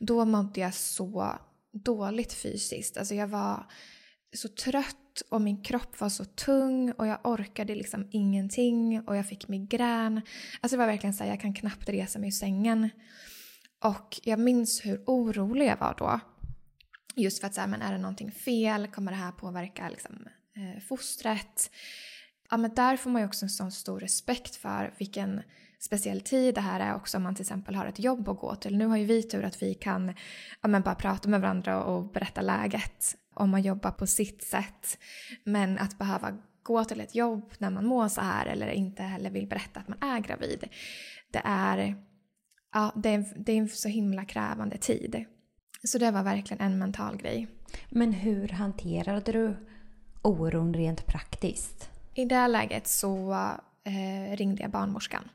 [0.00, 1.38] då mådde jag så
[1.72, 2.96] dåligt fysiskt.
[2.96, 3.66] Alltså jag var
[4.34, 9.26] så trött och min kropp var så tung och jag orkade liksom ingenting och jag
[9.26, 10.20] fick migrän.
[10.60, 12.90] Alltså det var verkligen så här, jag kan knappt resa mig ur sängen.
[13.84, 16.20] Och jag minns hur orolig jag var då.
[17.16, 18.86] Just för att säga, men är det någonting fel?
[18.86, 21.70] Kommer det här påverka liksom, eh, fostret?
[22.52, 25.42] ja, men där får man ju också en sån stor respekt för vilken
[25.80, 28.54] speciell tid det här är också om man till exempel har ett jobb att gå
[28.54, 28.76] till.
[28.76, 30.14] Nu har ju vi tur att vi kan
[30.60, 34.98] ja, men bara prata med varandra och berätta läget om man jobbar på sitt sätt.
[35.44, 39.30] Men att behöva gå till ett jobb när man mår så här eller inte heller
[39.30, 40.68] vill berätta att man är gravid.
[41.30, 41.96] Det är,
[42.72, 45.24] ja, det är, det är en så himla krävande tid.
[45.84, 47.48] Så det var verkligen en mental grej.
[47.90, 49.56] Men hur hanterade du
[50.22, 51.90] oron rent praktiskt?
[52.14, 53.32] I det läget så
[53.84, 55.28] eh, ringde jag barnmorskan.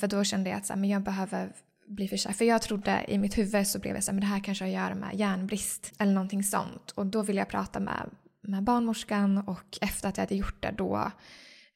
[0.00, 1.52] För då kände jag att så här, men jag behöver
[1.88, 2.36] bli försäkrad.
[2.36, 4.64] För jag trodde i mitt huvud så blev jag så här, men det här kanske
[4.64, 6.90] har att göra med järnbrist eller någonting sånt.
[6.90, 8.10] Och då ville jag prata med,
[8.42, 11.12] med barnmorskan och efter att jag hade gjort det då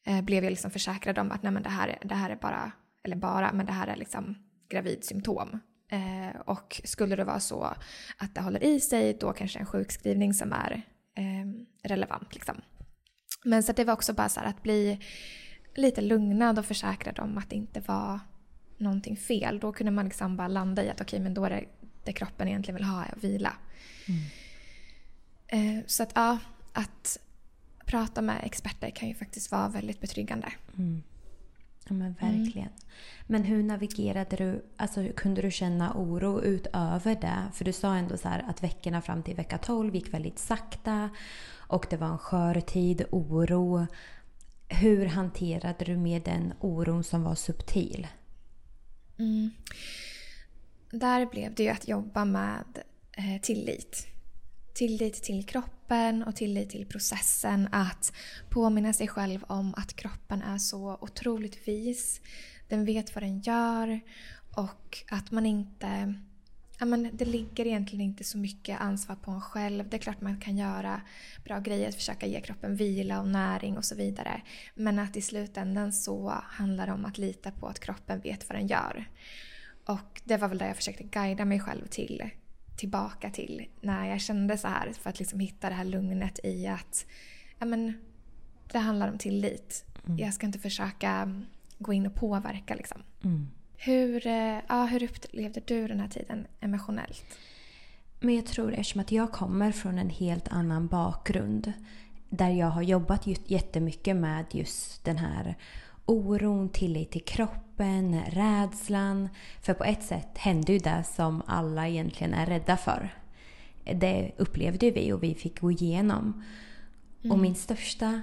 [0.07, 2.73] eh, blev jag liksom försäkrad om att nej men det här, det här är bara,
[3.05, 4.35] eller bara, men det här är liksom
[4.71, 5.61] gravidsymptom.
[5.93, 7.63] Eh, och skulle det vara så
[8.19, 10.83] att det håller i sig då kanske en sjukskrivning som är
[11.17, 12.35] eh, relevant.
[12.35, 12.61] Liksom.
[13.45, 15.01] Men så det var också bara så att bli
[15.75, 18.21] lite lugnad och försäkrad om att det inte var
[18.83, 19.59] någonting fel.
[19.59, 21.65] Då kunde man liksom bara landa i att okej okay, men då är det
[22.05, 23.53] det kroppen egentligen vill ha är att vila.
[24.09, 24.23] Mm.
[25.79, 26.39] Eh, så att ja,
[26.73, 27.19] att
[27.87, 30.53] prata med experter kan ju faktiskt vara väldigt betryggande.
[30.79, 31.03] Mm.
[31.89, 32.69] Ja men verkligen.
[32.69, 32.81] Mm.
[33.27, 37.43] Men hur navigerade du, alltså kunde du känna oro utöver det?
[37.53, 41.11] För du sa ändå så att veckorna fram till vecka 12 gick väldigt sakta
[41.57, 43.87] och det var en skör tid, oro.
[44.69, 48.07] Hur hanterade du med den oron som var subtil?
[49.19, 49.51] Mm.
[50.91, 54.07] Där blev det ju att jobba med eh, tillit.
[54.75, 57.69] Tillit till kroppen och tillit till processen.
[57.73, 58.13] Att
[58.51, 62.21] påminna sig själv om att kroppen är så otroligt vis.
[62.69, 64.01] Den vet vad den gör
[64.57, 66.15] och att man inte
[66.85, 69.89] men det ligger egentligen inte så mycket ansvar på en själv.
[69.89, 71.01] Det är klart man kan göra
[71.45, 74.43] bra grejer, att försöka ge kroppen vila och näring och så vidare.
[74.75, 78.59] Men att i slutändan så handlar det om att lita på att kroppen vet vad
[78.59, 79.05] den gör.
[79.85, 82.31] Och det var väl det jag försökte guida mig själv till
[82.77, 86.67] tillbaka till när jag kände så här för att liksom hitta det här lugnet i
[86.67, 87.07] att
[87.59, 87.93] ja, men,
[88.73, 89.85] det handlar om tillit.
[90.07, 90.19] Mm.
[90.19, 91.43] Jag ska inte försöka
[91.79, 93.03] gå in och påverka liksom.
[93.25, 93.49] Mm.
[93.85, 97.25] Hur, eh, ja, hur upplevde du den här tiden emotionellt?
[98.21, 101.73] Men jag tror eftersom att jag kommer från en helt annan bakgrund
[102.29, 105.55] där jag har jobbat jättemycket med just den här
[106.07, 109.29] oron, tillit till kroppen, rädslan.
[109.63, 113.15] För på ett sätt hände ju det som alla egentligen är rädda för.
[113.85, 116.45] Det upplevde vi och vi fick gå igenom.
[117.23, 117.33] Mm.
[117.33, 118.21] Och min största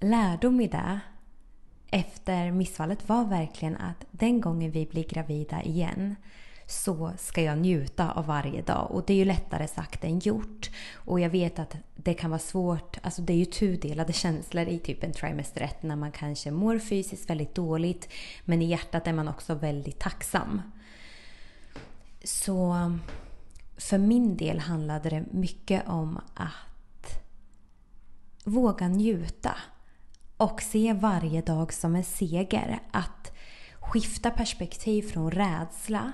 [0.00, 1.00] lärdom i det
[1.94, 6.16] efter missfallet var verkligen att den gången vi blir gravida igen
[6.66, 8.90] så ska jag njuta av varje dag.
[8.90, 10.70] Och det är ju lättare sagt än gjort.
[10.94, 14.78] Och jag vet att det kan vara svårt, alltså det är ju tudelade känslor i
[14.78, 18.08] typ en trimester 1 när man kanske mår fysiskt väldigt dåligt
[18.44, 20.62] men i hjärtat är man också väldigt tacksam.
[22.24, 22.74] Så
[23.76, 27.24] för min del handlade det mycket om att
[28.44, 29.56] våga njuta
[30.36, 32.78] och se varje dag som en seger.
[32.90, 33.32] Att
[33.80, 36.12] skifta perspektiv från rädsla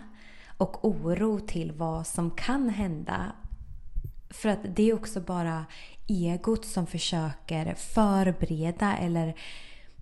[0.57, 3.33] och oro till vad som kan hända.
[4.31, 5.67] För att det är också bara
[6.09, 9.35] egot som försöker förbereda eller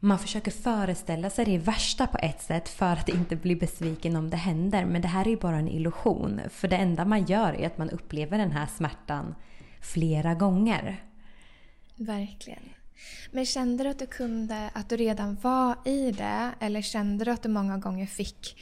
[0.01, 4.31] man försöker föreställa sig det värsta på ett sätt för att inte bli besviken om
[4.31, 4.85] det händer.
[4.85, 6.41] Men det här är ju bara en illusion.
[6.51, 9.35] För det enda man gör är att man upplever den här smärtan
[9.81, 11.03] flera gånger.
[11.97, 12.63] Verkligen.
[13.31, 17.31] Men kände du att du kunde, att du redan var i det eller kände du
[17.31, 18.61] att du många gånger fick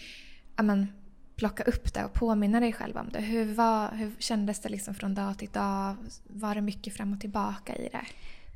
[0.56, 0.92] amen,
[1.36, 3.20] plocka upp det och påminna dig själv om det?
[3.20, 5.96] Hur, var, hur kändes det liksom från dag till dag?
[6.26, 8.06] Var det mycket fram och tillbaka i det?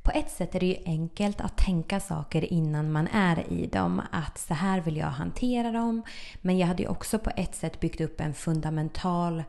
[0.03, 4.01] På ett sätt är det ju enkelt att tänka saker innan man är i dem.
[4.11, 6.03] Att så här vill jag hantera dem.
[6.41, 9.43] Men jag hade ju också på ett sätt byggt upp en fundamental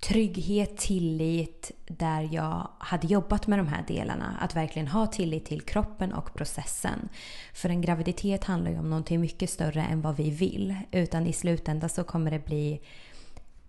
[0.00, 4.36] trygghet, tillit där jag hade jobbat med de här delarna.
[4.40, 7.08] Att verkligen ha tillit till kroppen och processen.
[7.54, 10.76] För en graviditet handlar ju om någonting mycket större än vad vi vill.
[10.90, 12.80] Utan i slutändan så kommer det bli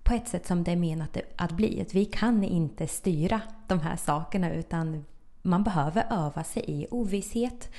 [0.03, 1.81] på ett sätt som det är menat att bli.
[1.81, 5.05] Att vi kan inte styra de här sakerna utan
[5.41, 7.69] man behöver öva sig i ovisshet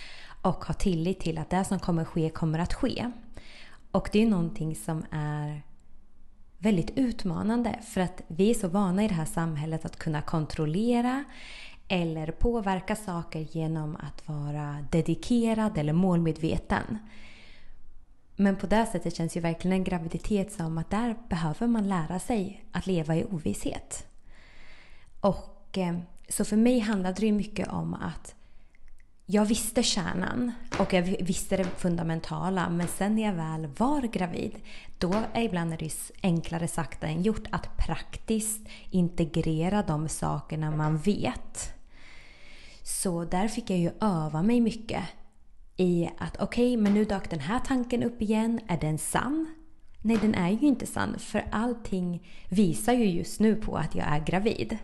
[0.42, 3.10] och ha tillit till att det som kommer ske kommer att ske.
[3.90, 5.62] Och det är någonting som är
[6.62, 11.24] väldigt utmanande för att vi är så vana i det här samhället att kunna kontrollera
[11.88, 16.98] eller påverka saker genom att vara dedikerad eller målmedveten.
[18.36, 22.18] Men på det sättet känns ju verkligen en graviditet som att där behöver man lära
[22.18, 24.06] sig att leva i ovisshet.
[25.20, 25.98] Och eh,
[26.28, 28.34] Så för mig handlade det mycket om att
[29.26, 34.56] jag visste kärnan och jag visste det fundamentala men sen när jag väl var gravid
[34.98, 41.74] då är ibland det enklare sagt än gjort att praktiskt integrera de sakerna man vet.
[42.82, 45.02] Så där fick jag ju öva mig mycket
[45.76, 48.60] i att okej, okay, men nu dök den här tanken upp igen.
[48.68, 49.54] Är den sann?
[50.02, 54.06] Nej, den är ju inte sann för allting visar ju just nu på att jag
[54.06, 54.78] är gravid.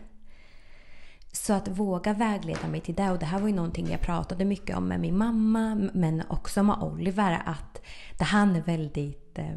[1.31, 3.11] Så att våga vägleda mig till det.
[3.11, 6.63] Och det här var ju någonting jag pratade mycket om med min mamma men också
[6.63, 7.41] med Oliver.
[7.45, 7.81] Att
[8.17, 9.55] det han är väldigt eh,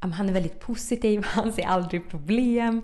[0.00, 2.82] han är väldigt positiv, han ser aldrig problem.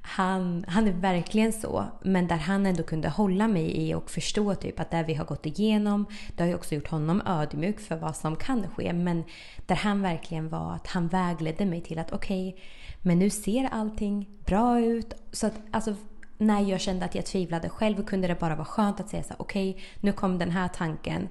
[0.00, 1.84] Han, han är verkligen så.
[2.02, 5.24] Men där han ändå kunde hålla mig i och förstå typ att det vi har
[5.24, 6.06] gått igenom,
[6.36, 8.92] det har ju också gjort honom ödmjuk för vad som kan ske.
[8.92, 9.24] Men
[9.66, 12.62] där han verkligen var att han vägledde mig till att okej, okay,
[13.02, 15.14] men nu ser allting bra ut.
[15.32, 15.94] Så att alltså
[16.38, 19.34] när jag kände att jag tvivlade själv kunde det bara vara skönt att säga så
[19.36, 21.28] okej, okay, nu kom den här tanken.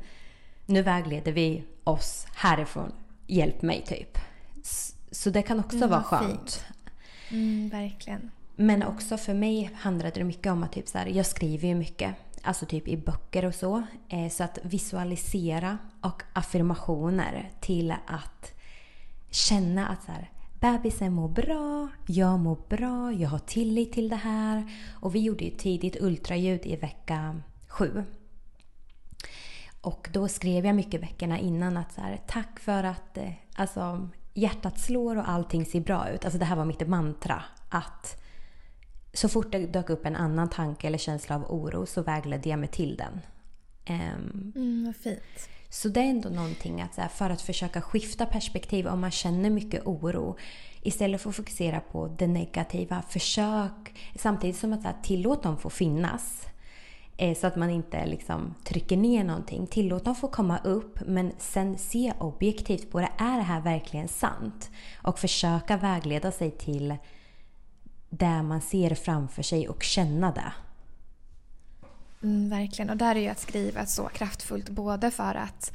[0.65, 2.91] Nu vägleder vi oss härifrån.
[3.27, 4.17] Hjälp mig typ.
[5.11, 6.65] Så det kan också mm, vara skönt.
[7.29, 8.31] Mm, verkligen.
[8.55, 11.75] Men också för mig handlade det mycket om att typ så här, jag skriver ju
[11.75, 12.15] mycket.
[12.41, 13.83] Alltså typ i böcker och så.
[14.09, 18.53] Eh, så att visualisera och affirmationer till att
[19.29, 20.29] känna att så här,
[20.65, 24.71] bebisen mår bra, jag mår bra, jag har tillit till det här.
[24.99, 28.03] Och vi gjorde ju tidigt ultraljud i vecka sju.
[29.81, 34.09] Och då skrev jag mycket veckorna innan att så här, tack för att eh, alltså,
[34.33, 36.25] hjärtat slår och allting ser bra ut.
[36.25, 37.43] Alltså det här var mitt mantra.
[37.69, 38.21] Att
[39.13, 42.59] så fort det dök upp en annan tanke eller känsla av oro så vägledde jag
[42.59, 43.21] mig till den.
[43.89, 45.49] Um, mm, vad fint.
[45.75, 49.49] Så det är ändå någonting att här, för att försöka skifta perspektiv om man känner
[49.49, 50.37] mycket oro.
[50.81, 55.57] Istället för att fokusera på det negativa, försök samtidigt som att så här, tillåt dem
[55.57, 56.47] få finnas.
[57.17, 59.67] Eh, så att man inte liksom trycker ner någonting.
[59.67, 63.11] Tillåt dem få komma upp men sen se objektivt på det.
[63.17, 64.69] Är det här verkligen sant?
[65.03, 66.95] Och försöka vägleda sig till
[68.09, 70.53] det man ser framför sig och känna det.
[72.25, 72.89] Mm, verkligen.
[72.89, 75.71] Och där är ju att skriva så kraftfullt både för att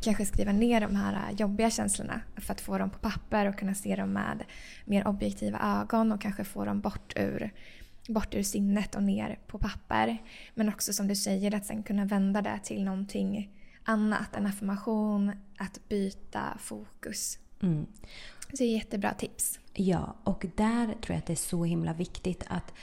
[0.00, 3.74] kanske skriva ner de här jobbiga känslorna för att få dem på papper och kunna
[3.74, 4.44] se dem med
[4.84, 7.50] mer objektiva ögon och kanske få dem bort ur
[8.08, 10.18] bort ur sinnet och ner på papper.
[10.54, 13.50] Men också som du säger att sen kunna vända det till någonting
[13.84, 14.36] annat.
[14.36, 17.38] En affirmation, att byta fokus.
[17.62, 17.86] Mm.
[18.50, 19.58] Så det är jättebra tips.
[19.74, 22.74] Ja, och där tror jag att det är så himla viktigt att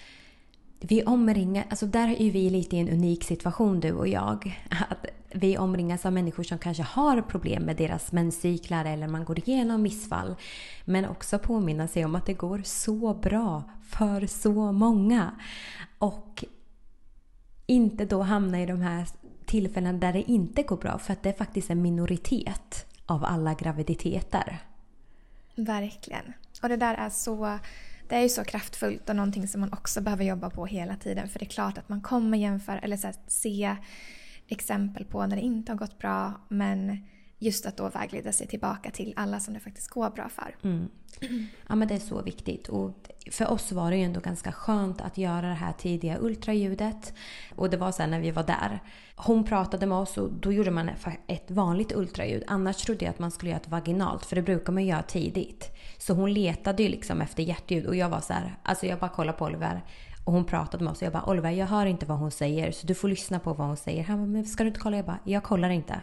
[0.79, 4.59] vi omringar, alltså där är vi lite i en unik situation du och jag.
[4.89, 9.39] Att vi omringas av människor som kanske har problem med deras menscyklar eller man går
[9.39, 10.35] igenom missfall.
[10.85, 15.31] Men också påminna sig om att det går så bra för så många.
[15.97, 16.45] Och
[17.65, 19.07] inte då hamna i de här
[19.45, 23.53] tillfällen där det inte går bra för att det är faktiskt en minoritet av alla
[23.53, 24.59] graviditeter.
[25.55, 26.33] Verkligen.
[26.61, 27.59] Och det där är så
[28.09, 31.29] det är ju så kraftfullt och någonting som man också behöver jobba på hela tiden.
[31.29, 33.75] För det är klart att man kommer jämföra eller så här, se
[34.47, 36.33] exempel på när det inte har gått bra.
[36.47, 36.97] Men
[37.39, 40.55] just att då vägleda sig tillbaka till alla som det faktiskt går bra för.
[40.63, 40.89] Mm.
[41.67, 42.67] Ja men det är så viktigt.
[42.67, 42.93] Och
[43.31, 47.13] för oss var det ju ändå ganska skönt att göra det här tidiga ultraljudet.
[47.55, 48.79] Och det var sen när vi var där.
[49.15, 50.89] Hon pratade med oss och då gjorde man
[51.27, 52.43] ett vanligt ultraljud.
[52.47, 55.71] Annars trodde jag att man skulle göra ett vaginalt för det brukar man göra tidigt.
[56.01, 59.09] Så hon letade ju liksom efter hjärtljud och jag var så här, alltså jag bara
[59.09, 59.83] kollade på Oliver.
[60.23, 62.71] Och hon pratade med oss och jag bara Oliver jag hör inte vad hon säger
[62.71, 64.03] så du får lyssna på vad hon säger.
[64.03, 64.97] Han bara men ska du inte kolla?
[64.97, 66.01] Jag bara jag kollar inte.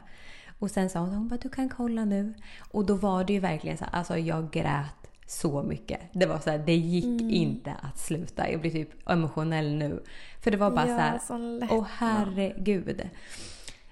[0.58, 2.34] Och sen sa hon, hon bara, du kan kolla nu.
[2.70, 6.00] Och då var det ju verkligen så här, alltså jag grät så mycket.
[6.12, 7.30] Det var så här, det gick mm.
[7.30, 8.50] inte att sluta.
[8.50, 10.02] Jag blir typ emotionell nu.
[10.42, 13.08] För det var bara ja, så här, åh herregud.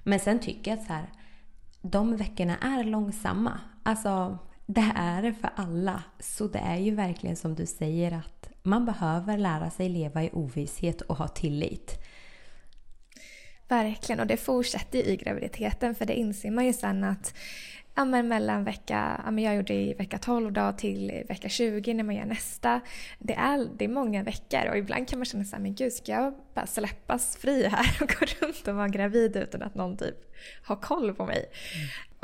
[0.02, 1.12] Men sen tycker jag att så här,
[1.82, 3.60] de veckorna är långsamma.
[3.82, 6.02] Alltså, det är det för alla.
[6.18, 10.30] Så det är ju verkligen som du säger att man behöver lära sig leva i
[10.32, 11.98] ovisshet och ha tillit.
[13.68, 17.34] Verkligen, och det fortsätter i graviditeten för det inser man ju sen att
[17.94, 21.94] ja, men mellan vecka, ja, men jag gjorde i vecka 12 då till vecka 20
[21.94, 22.80] när man gör nästa.
[23.18, 25.92] Det är, det är många veckor och ibland kan man känna så här, men gud
[25.92, 29.96] ska jag bara släppas fri här och gå runt och vara gravid utan att någon
[29.96, 31.46] typ har koll på mig?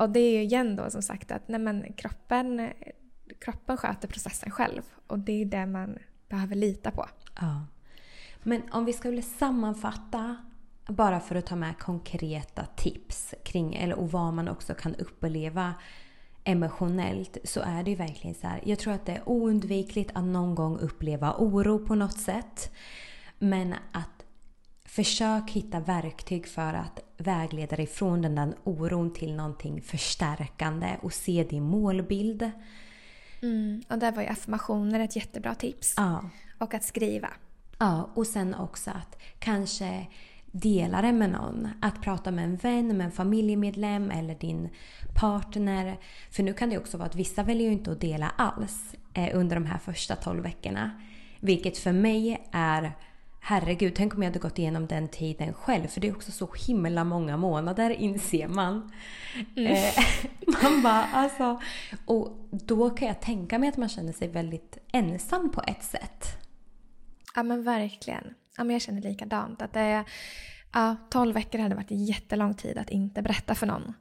[0.00, 2.70] Och det är ju igen då som sagt att nej, men kroppen,
[3.40, 7.06] kroppen sköter processen själv och det är det man behöver lita på.
[7.40, 7.66] Ja.
[8.42, 10.36] Men om vi skulle sammanfatta
[10.86, 15.74] bara för att ta med konkreta tips kring eller, och vad man också kan uppleva
[16.44, 18.60] emotionellt så är det ju verkligen så här.
[18.64, 22.72] Jag tror att det är oundvikligt att någon gång uppleva oro på något sätt.
[23.38, 24.20] Men att
[24.91, 31.12] försök hitta verktyg för att vägleda dig från den där oron till någonting förstärkande och
[31.12, 32.51] se din målbild.
[33.43, 35.95] Mm, och där var ju affirmationer ett jättebra tips.
[35.97, 36.30] Ja.
[36.59, 37.28] Och att skriva.
[37.78, 40.07] Ja, och sen också att kanske
[40.47, 41.68] dela det med någon.
[41.80, 44.68] Att prata med en vän, med en familjemedlem eller din
[45.14, 45.99] partner.
[46.30, 49.38] För nu kan det också vara att vissa väljer ju inte att dela alls eh,
[49.38, 51.01] under de här första 12 veckorna.
[51.41, 52.93] Vilket för mig är
[53.41, 55.86] herregud, tänk om jag hade gått igenom den tiden själv.
[55.86, 58.93] För det är också så himla många månader inser man.
[59.57, 59.72] Mm.
[59.72, 60.05] Eh,
[60.62, 61.61] man bara alltså.
[62.05, 66.26] Och då kan jag tänka mig att man känner sig väldigt ensam på ett sätt.
[67.34, 68.34] Ja men verkligen.
[68.57, 69.62] Ja, men jag känner likadant.
[69.62, 70.05] Att det är,
[70.72, 73.95] ja, 12 veckor hade varit jättelång tid att inte berätta för någon.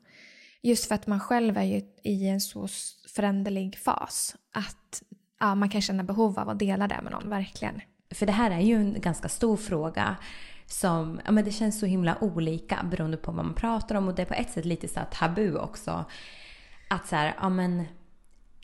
[0.62, 2.68] Just för att man själv är ju i en så
[3.16, 4.36] föränderlig fas.
[4.54, 5.04] Att
[5.40, 7.82] ja, man kan känna behov av att dela det med någon, verkligen.
[8.12, 10.16] För det här är ju en ganska stor fråga
[10.66, 14.16] som, ja men det känns så himla olika beroende på vad man pratar om och
[14.16, 16.06] det är på ett sätt lite så tabu också.
[16.88, 17.84] Att så här, ja men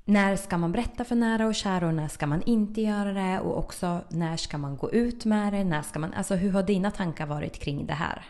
[0.05, 3.39] när ska man berätta för nära och kära och när ska man inte göra det?
[3.39, 5.63] Och också när ska man gå ut med det?
[5.63, 8.25] När ska man, alltså hur har dina tankar varit kring det här?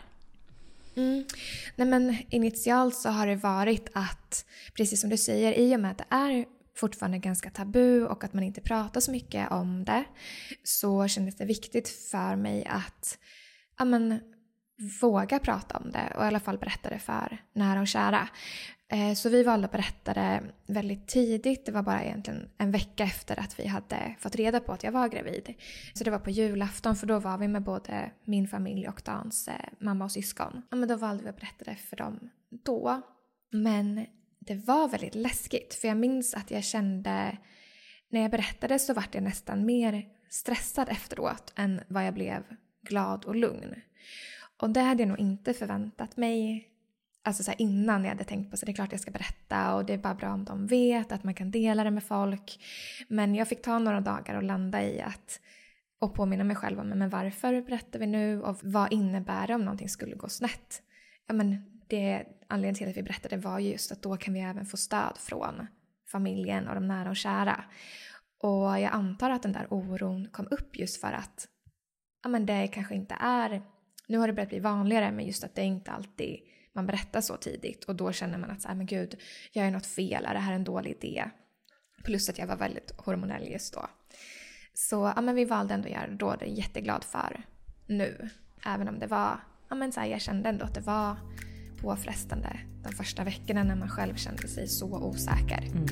[0.96, 1.24] Mm.
[1.76, 4.44] Nej men initialt så har det varit att,
[4.74, 6.44] precis som du säger, i och med att det är
[6.76, 10.04] fortfarande ganska tabu och att man inte pratar så mycket om det
[10.62, 13.18] så kändes det viktigt för mig att
[13.78, 14.20] ja, men,
[15.00, 18.28] våga prata om det och i alla fall berätta det för nära och kära.
[18.88, 21.66] Eh, så vi valde att berätta det väldigt tidigt.
[21.66, 24.92] Det var bara egentligen en vecka efter att vi hade fått reda på att jag
[24.92, 25.54] var gravid.
[25.94, 29.48] Så det var på julafton för då var vi med både min familj och Dans
[29.48, 30.62] eh, mamma och syskon.
[30.70, 32.30] Ja, men då valde vi att berätta det för dem
[32.64, 33.02] då.
[33.52, 34.06] Men
[34.46, 37.38] det var väldigt läskigt för jag minns att jag kände
[38.08, 42.42] när jag berättade så vart jag nästan mer stressad efteråt än vad jag blev
[42.82, 43.74] glad och lugn.
[44.60, 46.68] Och det hade jag nog inte förväntat mig
[47.22, 49.84] alltså så innan jag hade tänkt på så det är klart jag ska berätta och
[49.84, 52.64] det är bara bra om de vet att man kan dela det med folk.
[53.08, 55.40] Men jag fick ta några dagar och landa i att
[55.98, 59.64] och påminna mig själv om men varför berättar vi nu och vad innebär det om
[59.64, 60.82] någonting skulle gå snett?
[61.26, 64.66] Ja, men det, anledningen till att vi berättade var just att då kan vi även
[64.66, 65.66] få stöd från
[66.12, 67.64] familjen och de nära och kära.
[68.38, 71.48] Och jag antar att den där oron kom upp just för att
[72.22, 73.62] ja, men det kanske inte är,
[74.08, 76.40] nu har det börjat bli vanligare men just att det inte alltid
[76.72, 79.20] man berättar så tidigt och då känner man att så här, men gud,
[79.52, 81.24] jag gör något fel, är det här en dålig idé?
[82.04, 83.86] Plus att jag var väldigt hormonell just då.
[84.74, 87.44] Så ja, men vi valde ändå att göra det då, det är jag jätteglad för
[87.86, 88.28] nu.
[88.66, 91.16] Även om det var, ja men så här, jag kände ändå att det var
[91.80, 95.62] påfrestande de första veckorna när man själv kände sig så osäker.
[95.72, 95.86] Mm.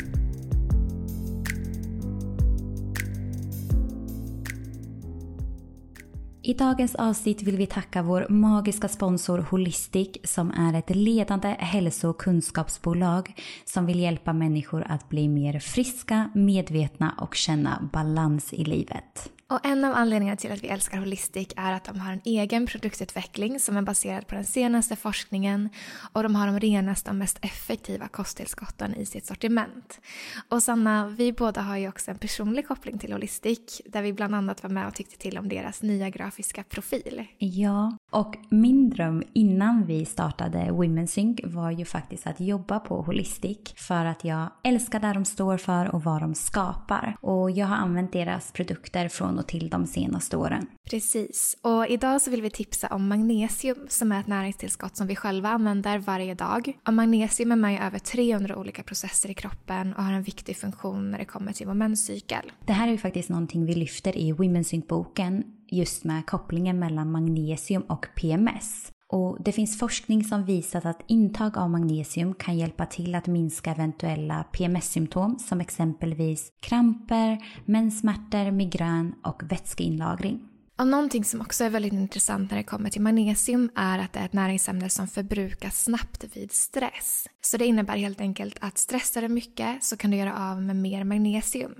[6.46, 12.08] I dagens avsnitt vill vi tacka vår magiska sponsor Holistic som är ett ledande hälso
[12.08, 18.64] och kunskapsbolag som vill hjälpa människor att bli mer friska, medvetna och känna balans i
[18.64, 19.30] livet.
[19.54, 22.66] Och en av anledningarna till att vi älskar Holistic är att de har en egen
[22.66, 25.68] produktutveckling som är baserad på den senaste forskningen
[26.12, 30.00] och de har de renaste och mest effektiva kosttillskotten i sitt sortiment.
[30.48, 34.34] Och Sanna, vi båda har ju också en personlig koppling till Holistic där vi bland
[34.34, 37.24] annat var med och tyckte till om deras nya grafiska profil.
[37.38, 43.58] Ja, och min dröm innan vi startade WomenSync var ju faktiskt att jobba på Holistic
[43.76, 47.16] för att jag älskar det de står för och vad de skapar.
[47.20, 50.66] Och jag har använt deras produkter från och till de senaste åren.
[50.90, 51.56] Precis.
[51.62, 55.48] Och idag så vill vi tipsa om magnesium som är ett näringstillskott som vi själva
[55.48, 56.72] använder varje dag.
[56.86, 60.56] Och magnesium är med i över 300 olika processer i kroppen och har en viktig
[60.56, 62.52] funktion när det kommer till vår menscykel.
[62.66, 67.12] Det här är ju faktiskt någonting vi lyfter i Women's Sync-boken just med kopplingen mellan
[67.12, 68.93] magnesium och PMS.
[69.14, 73.70] Och det finns forskning som visat att intag av magnesium kan hjälpa till att minska
[73.70, 80.40] eventuella PMS-symptom som exempelvis kramper, menssmärtor, migrän och vätskeinlagring.
[80.76, 84.18] Och någonting som också är väldigt intressant när det kommer till magnesium är att det
[84.20, 87.28] är ett näringsämne som förbrukas snabbt vid stress.
[87.40, 90.76] Så det innebär helt enkelt att stressar du mycket så kan du göra av med
[90.76, 91.74] mer magnesium.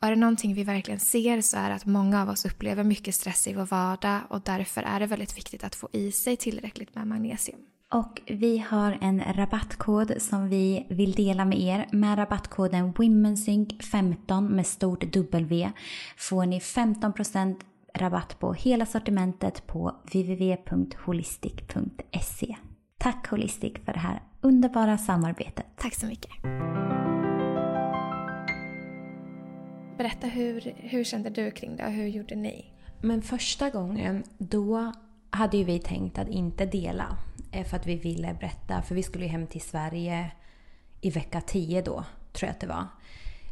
[0.00, 2.84] Och är det någonting vi verkligen ser så är det att många av oss upplever
[2.84, 6.36] mycket stress i vår vardag och därför är det väldigt viktigt att få i sig
[6.36, 7.58] tillräckligt med magnesium.
[7.92, 11.88] Och vi har en rabattkod som vi vill dela med er.
[11.92, 15.70] Med rabattkoden WomenSync15 med stort W
[16.16, 17.56] får ni 15%
[17.94, 22.56] rabatt på hela sortimentet på www.holistic.se.
[22.98, 25.66] Tack Holistic för det här underbara samarbetet.
[25.76, 26.30] Tack så mycket.
[29.98, 32.64] Berätta, hur, hur kände du kring det och hur gjorde ni?
[33.00, 34.92] Men första gången, då
[35.30, 37.16] hade ju vi tänkt att inte dela.
[37.52, 40.30] Eh, för att vi ville berätta, för vi skulle ju hem till Sverige
[41.00, 42.86] i vecka 10 då, tror jag att det var.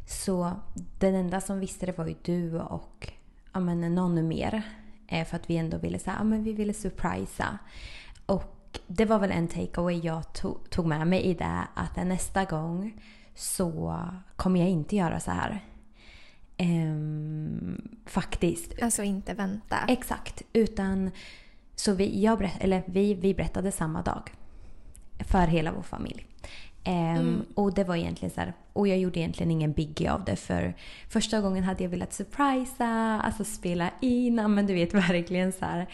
[0.07, 0.53] Så
[0.99, 3.13] den enda som visste det var ju du och
[3.59, 4.63] ja, men någon mer.
[5.07, 7.59] Eh, för att vi ändå ville säga, ja men vi ville surprisa.
[8.27, 12.45] Och det var väl en takeaway jag tog, tog med mig i det att nästa
[12.45, 13.03] gång
[13.35, 14.05] så
[14.37, 15.65] kommer jag inte göra så här.
[16.57, 18.83] Ehm, faktiskt.
[18.83, 19.77] Alltså inte vänta.
[19.89, 20.43] Exakt.
[20.53, 21.11] Utan
[21.75, 24.31] så vi, jag berätt, eller vi, vi berättade samma dag.
[25.19, 26.28] För hela vår familj.
[26.89, 27.45] Ehm, Mm.
[27.55, 30.75] Och det var egentligen så här, och jag gjorde egentligen ingen biggie av det för
[31.09, 35.87] första gången hade jag velat surprisa, alltså spela in, men du vet verkligen så här.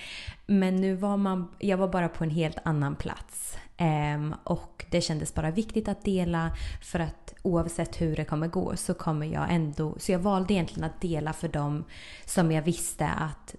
[0.47, 3.57] Men nu var man, jag var bara på en helt annan plats.
[3.76, 6.51] Ehm, och det kändes bara viktigt att dela
[6.82, 10.84] för att oavsett hur det kommer gå så kommer jag ändå, så jag valde egentligen
[10.90, 11.84] att dela för dem
[12.24, 13.55] som jag visste att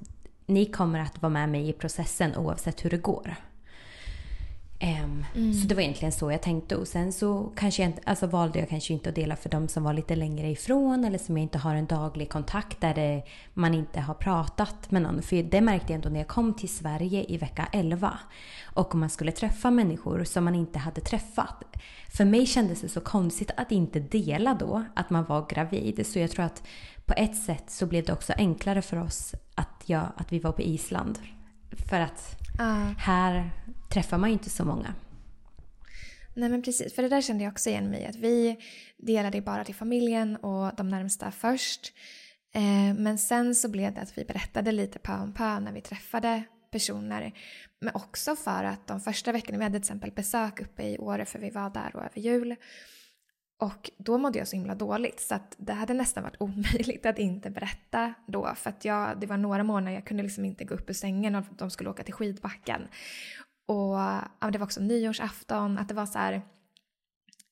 [0.46, 3.36] ni kommer att vara med mig i processen oavsett hur det går.
[4.86, 6.76] Ehm, Så det var egentligen så jag tänkte.
[6.76, 9.68] Och sen så kanske jag inte, alltså valde jag kanske inte att dela för de
[9.68, 13.24] som var lite längre ifrån eller som jag inte har en daglig kontakt där det,
[13.54, 15.22] man inte har pratat med någon.
[15.22, 18.20] För det märkte jag ändå när jag kom till Sverige i vecka 11
[18.64, 21.64] och man skulle träffa människor som man inte hade träffat.
[22.10, 26.08] För mig kändes det så konstigt att inte dela då att man var gravid.
[26.08, 26.64] Så jag tror att
[27.06, 30.52] på ett sätt så blev det också enklare för oss att, jag, att vi var
[30.52, 31.20] på Island.
[31.90, 32.94] För att Ja.
[32.98, 33.52] här
[33.90, 34.94] träffar man ju inte så många.
[36.34, 38.06] Nej men precis, för det där kände jag också igen mig i.
[38.06, 38.58] Att vi
[38.98, 41.94] delade bara till familjen och de närmsta först.
[42.54, 45.82] Eh, men sen så blev det att vi berättade lite pö om pö när vi
[45.82, 47.34] träffade personer.
[47.82, 51.26] Men också för att de första veckorna, vi hade till exempel besök uppe i Åre
[51.26, 52.56] för vi var där och över jul.
[53.60, 57.20] Och då mådde jag så himla dåligt så att det hade nästan varit omöjligt att
[57.20, 58.54] inte berätta då.
[58.56, 61.36] För att jag, det var några månader jag kunde liksom inte gå upp ur sängen
[61.36, 62.88] och de skulle åka till skidbacken.
[63.66, 63.96] Och
[64.40, 66.42] ja, det var också nyårsafton, att det var så här,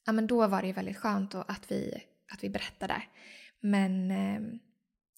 [0.05, 2.03] ja men då var det ju väldigt skönt att, vi,
[2.33, 3.03] att vi berättade.
[3.59, 4.59] Men ehm,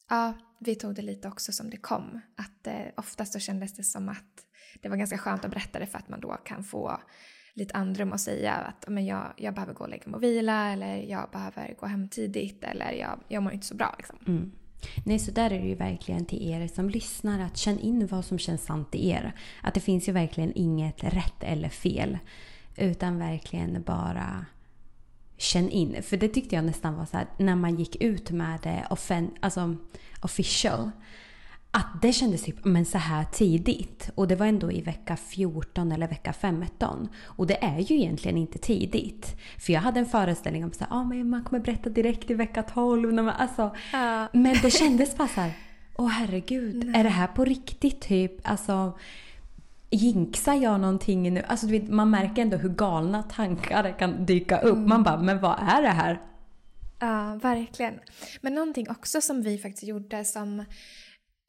[0.10, 2.22] ja, vi tog det lite också som det kom.
[2.38, 4.46] Att eh, oftast så kändes det som att
[4.82, 7.00] det var ganska skönt att berätta det för att man då kan få
[7.54, 10.72] lite andrum och säga att men jag, jag behöver gå och lägga mig och vila
[10.72, 13.96] eller jag behöver gå hem tidigt eller jag, jag mår inte så bra.
[13.98, 14.20] Liksom.
[14.28, 14.52] Mm.
[15.04, 18.26] Nej, så där är det ju verkligen till er som lyssnar att känn in vad
[18.26, 19.34] som känns sant i er.
[19.62, 22.18] Att det finns ju verkligen inget rätt eller fel.
[22.78, 24.46] Utan verkligen bara
[25.38, 26.04] känn in.
[26.04, 29.32] För det tyckte jag nästan var så här när man gick ut med det offen,
[29.40, 29.76] alltså
[30.22, 30.92] official.
[31.78, 34.10] Att det kändes typ men så här tidigt.
[34.16, 37.10] Och det var ändå i vecka 14 eller vecka 15.
[37.24, 39.36] Och det är ju egentligen inte tidigt.
[39.60, 42.64] För jag hade en föreställning om att ah, men man kommer berätta direkt i vecka
[42.64, 43.14] 12.
[43.14, 44.28] När man, alltså, Ja.
[44.34, 45.52] men det kändes bara så här,
[45.96, 48.32] åh herregud, är det här på riktigt typ?
[48.44, 48.98] Alltså,
[49.90, 51.44] jinxar jag någonting nu?
[51.48, 54.78] Alltså vet, man märker ändå hur galna tankar kan dyka upp.
[54.78, 56.22] Man bara, men vad är det här?
[57.00, 57.94] Ja, verkligen.
[58.42, 60.66] Men någonting också som vi faktiskt gjorde som,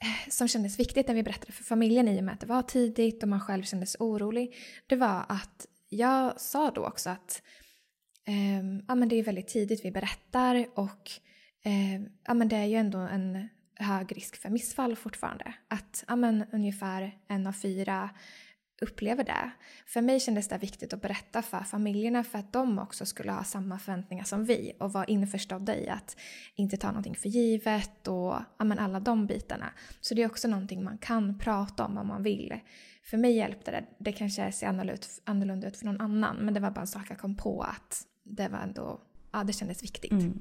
[0.04, 2.62] Eh, som kändes viktigt när vi berättade för familjen i och med att det var
[2.62, 4.54] tidigt och man själv kändes orolig.
[4.86, 7.42] Det var att jag sa då också att
[8.26, 11.10] eh, ja, men det är väldigt tidigt vi berättar och
[11.64, 15.54] eh, ja, men det är ju ändå en hög risk för missfall fortfarande.
[15.68, 18.10] Att ja, men ungefär en av fyra
[18.80, 19.50] upplever det.
[19.86, 23.44] För mig kändes det viktigt att berätta för familjerna för att de också skulle ha
[23.44, 26.16] samma förväntningar som vi och vara införstådda i att
[26.54, 29.72] inte ta någonting för givet och ja, men alla de bitarna.
[30.00, 32.60] Så det är också någonting man kan prata om om man vill.
[33.04, 33.84] För mig hjälpte det.
[33.98, 34.66] Det kanske ser
[35.24, 38.06] annorlunda ut, för någon annan men det var bara en sak jag kom på att
[38.22, 39.00] det var ändå,
[39.32, 40.12] ja det kändes viktigt.
[40.12, 40.40] Mm.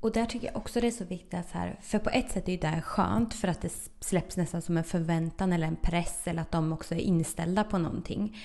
[0.00, 2.30] Och där tycker jag också det är så viktigt att så här, för på ett
[2.30, 5.76] sätt är ju det skönt för att det släpps nästan som en förväntan eller en
[5.76, 8.36] press eller att de också är inställda på någonting.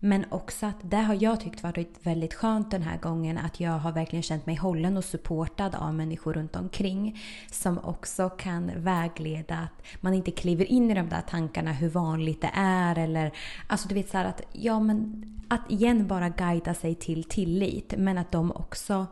[0.00, 3.70] Men också att det har jag tyckt varit väldigt skönt den här gången att jag
[3.70, 9.54] har verkligen känt mig hållen och supportad av människor runt omkring som också kan vägleda
[9.54, 13.32] att man inte kliver in i de där tankarna hur vanligt det är eller
[13.66, 17.94] alltså du vet så här att ja men att igen bara guida sig till tillit
[17.98, 19.06] men att de också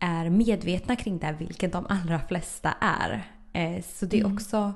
[0.00, 3.24] är medvetna kring det, vilket de allra flesta är.
[3.52, 4.72] Eh, Så det är också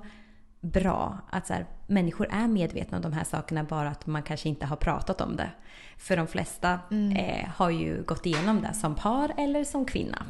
[0.60, 4.48] bra att så här, människor är medvetna om de här sakerna bara att man kanske
[4.48, 5.50] inte har pratat om det.
[5.98, 6.78] För de flesta
[7.16, 10.26] eh, har ju gått igenom det som par eller som kvinna.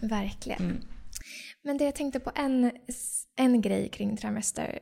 [0.00, 0.84] Verkligen.
[1.62, 2.72] Men det jag tänkte på en,
[3.36, 4.78] en grej kring trimester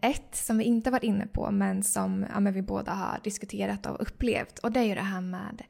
[0.00, 3.86] 1 som vi inte varit inne på men som ja, men vi båda har diskuterat
[3.86, 5.62] och upplevt och det är ju det här med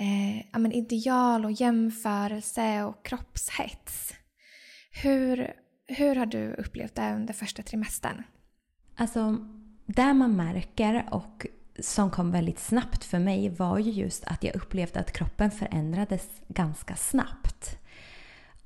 [0.00, 4.14] eh, ja, men ideal och jämförelse och kroppshets.
[5.02, 5.52] Hur,
[5.86, 8.22] hur har du upplevt det under första trimestern?
[8.96, 9.36] Alltså,
[9.86, 11.46] där man märker och
[11.80, 16.28] som kom väldigt snabbt för mig var ju just att jag upplevde att kroppen förändrades
[16.48, 17.78] ganska snabbt.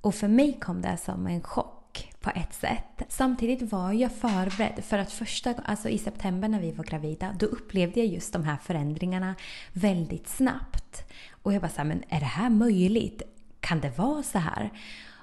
[0.01, 3.03] Och för mig kom det som en chock på ett sätt.
[3.09, 7.47] Samtidigt var jag förberedd för att första alltså i september när vi var gravida då
[7.47, 9.35] upplevde jag just de här förändringarna
[9.72, 11.05] väldigt snabbt.
[11.45, 13.22] Och jag bara såhär, men är det här möjligt?
[13.61, 14.70] Kan det vara så här?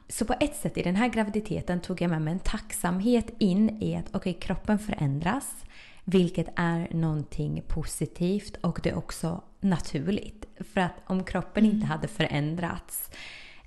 [0.08, 3.82] Så på ett sätt i den här graviditeten tog jag med mig en tacksamhet in
[3.82, 5.56] i att okej, okay, kroppen förändras.
[6.04, 10.46] Vilket är någonting positivt och det är också naturligt.
[10.74, 11.90] För att om kroppen inte mm.
[11.90, 13.10] hade förändrats,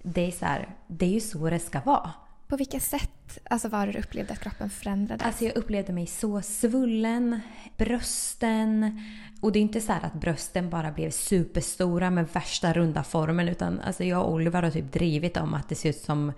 [0.02, 2.10] det är, så här, det är ju så det ska vara.
[2.54, 5.26] På vilka sätt alltså, var det du upplevde att kroppen förändrades?
[5.26, 7.40] Alltså jag upplevde mig så svullen,
[7.76, 9.00] brösten.
[9.40, 13.48] Och det är inte så att brösten bara blev superstora med värsta runda formen.
[13.48, 16.32] Utan alltså jag och Oliver har typ drivit om att det ser ut som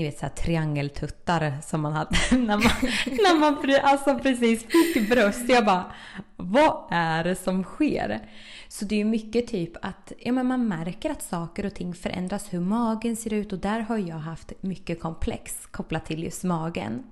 [0.00, 2.72] ni vet så här triangeltuttar som man hade när man,
[3.06, 5.48] när man alltså precis fick bröst.
[5.48, 5.92] Jag bara,
[6.36, 8.28] vad är det som sker?
[8.68, 11.94] Så det är ju mycket typ att ja, men man märker att saker och ting
[11.94, 16.44] förändras, hur magen ser ut och där har jag haft mycket komplex kopplat till just
[16.44, 17.02] magen.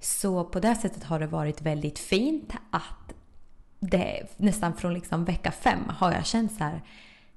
[0.00, 3.14] Så på det sättet har det varit väldigt fint att
[3.80, 6.82] det, nästan från liksom vecka fem har jag känt så här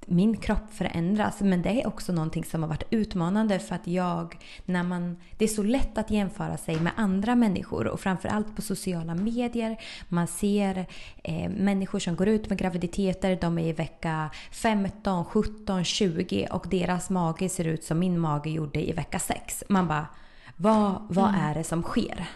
[0.05, 1.41] min kropp förändras.
[1.41, 5.45] Men det är också någonting som har varit utmanande för att jag, när man, det
[5.45, 9.77] är så lätt att jämföra sig med andra människor och framförallt på sociala medier.
[10.09, 10.85] Man ser
[11.23, 16.67] eh, människor som går ut med graviditeter, de är i vecka 15, 17, 20 och
[16.69, 19.63] deras mage ser ut som min mage gjorde i vecka 6.
[19.69, 20.07] Man bara,
[20.55, 21.41] vad, vad mm.
[21.41, 22.27] är det som sker?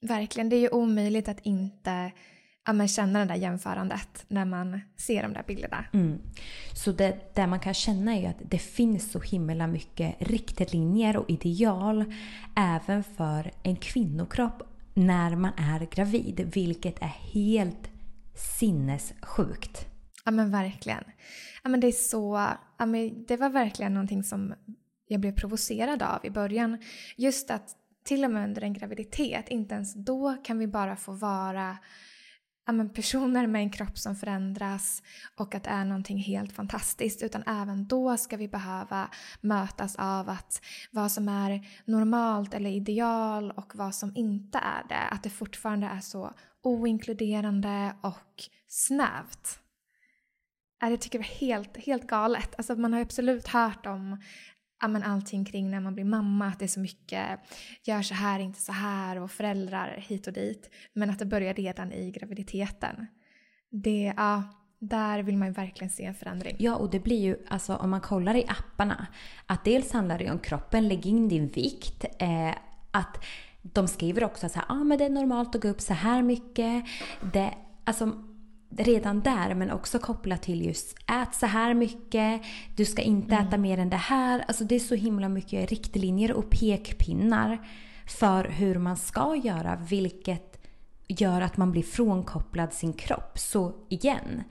[0.00, 2.10] Verkligen, det är ju omöjligt att inte
[2.66, 5.84] ja, men känna det där jämförandet när man ser de där bilderna.
[5.92, 6.18] Mm.
[6.74, 11.16] Så det, det man kan känna är ju att det finns så himla mycket riktlinjer
[11.16, 12.14] och ideal
[12.56, 14.62] även för en kvinnokropp
[14.94, 17.90] när man är gravid, vilket är helt
[18.34, 19.86] sinnessjukt.
[20.24, 21.04] Ja men verkligen.
[21.62, 24.54] Ja men det är så, ja, men det var verkligen någonting som
[25.08, 26.78] jag blev provocerad av i början.
[27.16, 31.12] Just att till och med under en graviditet, inte ens då kan vi bara få
[31.12, 31.76] vara
[32.66, 35.02] ja, men personer med en kropp som förändras
[35.36, 39.08] och att det är någonting helt fantastiskt utan även då ska vi behöva
[39.40, 40.60] mötas av att
[40.90, 45.08] vad som är normalt eller ideal och vad som inte är det.
[45.10, 49.60] Att det fortfarande är så oinkluderande och snävt.
[50.82, 52.54] Äh, det tycker jag är helt, helt galet.
[52.56, 54.22] Alltså man har absolut hört om
[54.88, 57.40] men allting kring när man blir mamma, att det är så mycket
[57.84, 60.70] gör så här, inte så här och föräldrar hit och dit.
[60.92, 63.06] Men att det börjar redan i graviditeten.
[63.70, 64.42] Det, ja,
[64.78, 66.56] där vill man ju verkligen se en förändring.
[66.58, 69.06] Ja, och det blir ju, alltså om man kollar i apparna,
[69.46, 72.54] att dels handlar det om kroppen, lägg in din vikt, eh,
[72.90, 73.24] att
[73.62, 76.22] de skriver också så här, ah, men det är normalt att gå upp så här
[76.22, 76.84] mycket.
[77.32, 77.54] Det,
[77.84, 78.12] alltså,
[78.78, 82.42] redan där men också kopplat till just ät så här mycket,
[82.76, 83.46] du ska inte mm.
[83.46, 84.44] äta mer än det här.
[84.48, 87.68] Alltså det är så himla mycket riktlinjer och pekpinnar
[88.06, 90.66] för hur man ska göra vilket
[91.08, 93.38] gör att man blir frånkopplad sin kropp.
[93.38, 94.44] Så igen,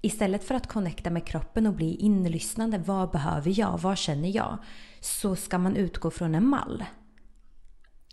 [0.00, 4.58] istället för att connecta med kroppen och bli inlyssnande, vad behöver jag, vad känner jag?
[5.00, 6.84] Så ska man utgå från en mall.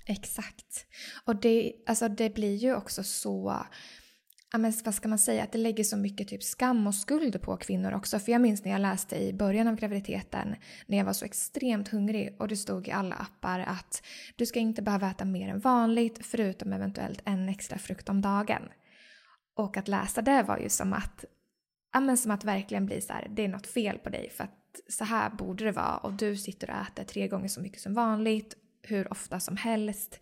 [0.05, 0.85] Exakt.
[1.25, 3.65] Och det, alltså det blir ju också så
[4.53, 7.41] ja, men vad ska man säga, att det lägger så mycket typ skam och skuld
[7.41, 8.19] på kvinnor också.
[8.19, 10.55] För jag minns när jag läste i början av graviditeten
[10.87, 14.03] när jag var så extremt hungrig och det stod i alla appar att
[14.35, 18.61] du ska inte behöva äta mer än vanligt förutom eventuellt en extra frukt om dagen.
[19.55, 21.25] Och att läsa det var ju som att,
[21.93, 24.43] ja, men som att verkligen bli så här, det är något fel på dig för
[24.43, 27.81] att så här borde det vara och du sitter och äter tre gånger så mycket
[27.81, 30.19] som vanligt hur ofta som helst.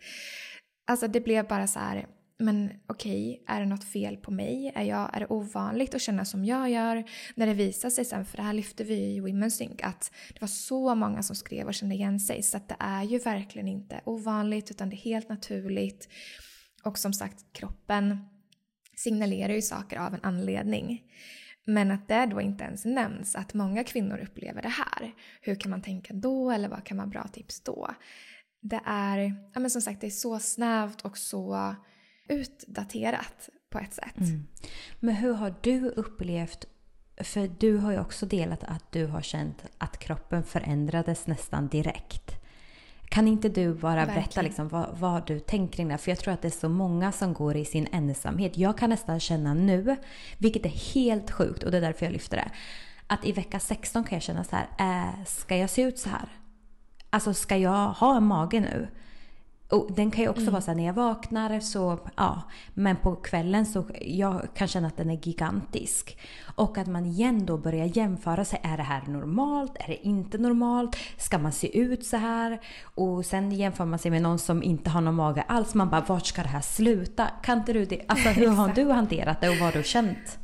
[0.86, 2.06] Alltså det blev bara så här
[2.42, 4.72] men okej, okay, är det något fel på mig?
[4.74, 7.04] Är, jag, är det ovanligt att känna som jag gör?
[7.34, 10.40] När det visar sig sen, för det här lyfte vi i Women's Sync, att det
[10.40, 12.42] var så många som skrev och kände igen sig.
[12.42, 16.08] Så att det är ju verkligen inte ovanligt utan det är helt naturligt.
[16.84, 18.18] Och som sagt, kroppen
[18.96, 21.02] signalerar ju saker av en anledning.
[21.64, 25.12] Men att det då inte ens nämns att många kvinnor upplever det här.
[25.40, 27.90] Hur kan man tänka då eller vad kan vara bra tips då?
[28.60, 29.18] Det är,
[29.54, 31.74] ja men som sagt, det är så snävt och så
[32.28, 34.18] utdaterat på ett sätt.
[34.18, 34.46] Mm.
[35.00, 36.64] Men hur har du upplevt,
[37.16, 42.42] för du har ju också delat att du har känt att kroppen förändrades nästan direkt.
[43.12, 44.14] Kan inte du bara Verkligen.
[44.14, 45.98] berätta liksom vad, vad, du tänker kring det?
[45.98, 48.56] För jag tror att det är så många som går i sin ensamhet.
[48.56, 49.96] Jag kan nästan känna nu,
[50.38, 52.50] vilket är helt sjukt och det är därför jag lyfter det.
[53.06, 56.08] Att i vecka 16 kan jag känna så här, äh, ska jag se ut så
[56.08, 56.28] här?
[57.10, 58.88] Alltså ska jag ha en mage nu?
[59.72, 60.52] Och den kan ju också mm.
[60.52, 62.42] vara så här, när jag vaknar så, ja.
[62.74, 66.18] Men på kvällen så jag kan känna att den är gigantisk.
[66.54, 68.60] Och att man igen då börjar jämföra sig.
[68.62, 69.76] Är det här normalt?
[69.76, 70.96] Är det inte normalt?
[71.16, 72.60] Ska man se ut så här?
[72.94, 75.74] Och sen jämför man sig med någon som inte har någon mage alls.
[75.74, 77.28] Man bara, vart ska det här sluta?
[77.42, 78.00] Kan inte du det?
[78.08, 80.38] Alltså hur har du hanterat det och vad har du känt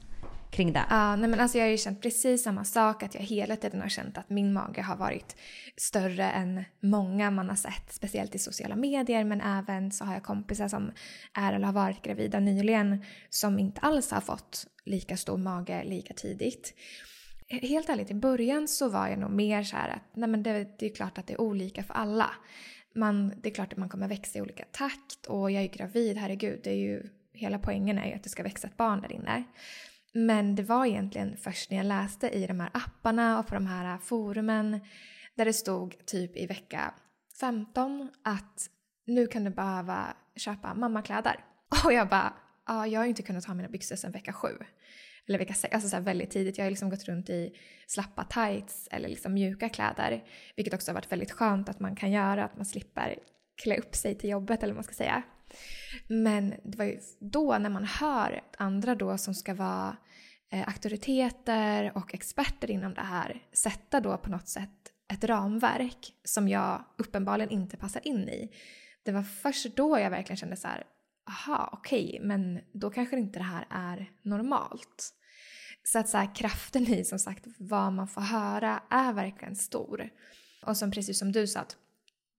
[0.50, 0.84] kring det?
[0.90, 3.02] Ja, nej men alltså jag har ju känt precis samma sak.
[3.02, 5.36] Att jag hela tiden har känt att min mage har varit
[5.76, 7.92] större än många man har sett.
[7.92, 9.24] Speciellt i sociala medier.
[9.24, 10.92] Men även så har jag kompisar som
[11.34, 13.04] är eller har varit gravida nyligen.
[13.30, 16.74] Som inte alls har fått lika stor mage lika tidigt.
[17.48, 20.78] Helt ärligt, i början så var jag nog mer så här att nej men det,
[20.78, 22.30] det är klart att det är olika för alla.
[22.94, 26.16] Man, det är klart att man kommer växa i olika takt och jag är gravid,
[26.16, 29.12] herregud, det är ju hela poängen är ju att det ska växa ett barn där
[29.12, 29.44] inne.
[30.12, 33.66] Men det var egentligen först när jag läste i de här apparna och på de
[33.66, 34.80] här forumen
[35.34, 36.94] där det stod typ i vecka
[37.40, 38.70] 15 att
[39.06, 41.44] nu kan du behöva köpa mammakläder.
[41.84, 42.34] Och jag bara,
[42.66, 44.48] ja, jag har ju inte kunnat ha mina byxor sedan vecka 7.
[45.28, 46.58] Eller vecka 6, alltså så väldigt tidigt.
[46.58, 47.56] Jag har liksom gått runt i
[47.86, 50.24] slappa tights eller liksom mjuka kläder.
[50.56, 53.18] Vilket också har varit väldigt skönt att man kan göra, att man slipper
[53.62, 55.22] klä upp sig till jobbet eller vad man ska säga.
[56.06, 59.96] Men det var ju då när man hör andra då som ska vara
[60.52, 66.48] eh, auktoriteter och experter inom det här sätta då på något sätt ett ramverk som
[66.48, 68.50] jag uppenbarligen inte passar in i.
[69.02, 70.84] Det var först då jag verkligen kände så här,
[71.28, 75.14] aha, okej, okay, men då kanske inte det här är normalt.
[75.84, 80.10] Så att så här, kraften i som sagt vad man får höra är verkligen stor.
[80.62, 81.76] Och som precis som du sa att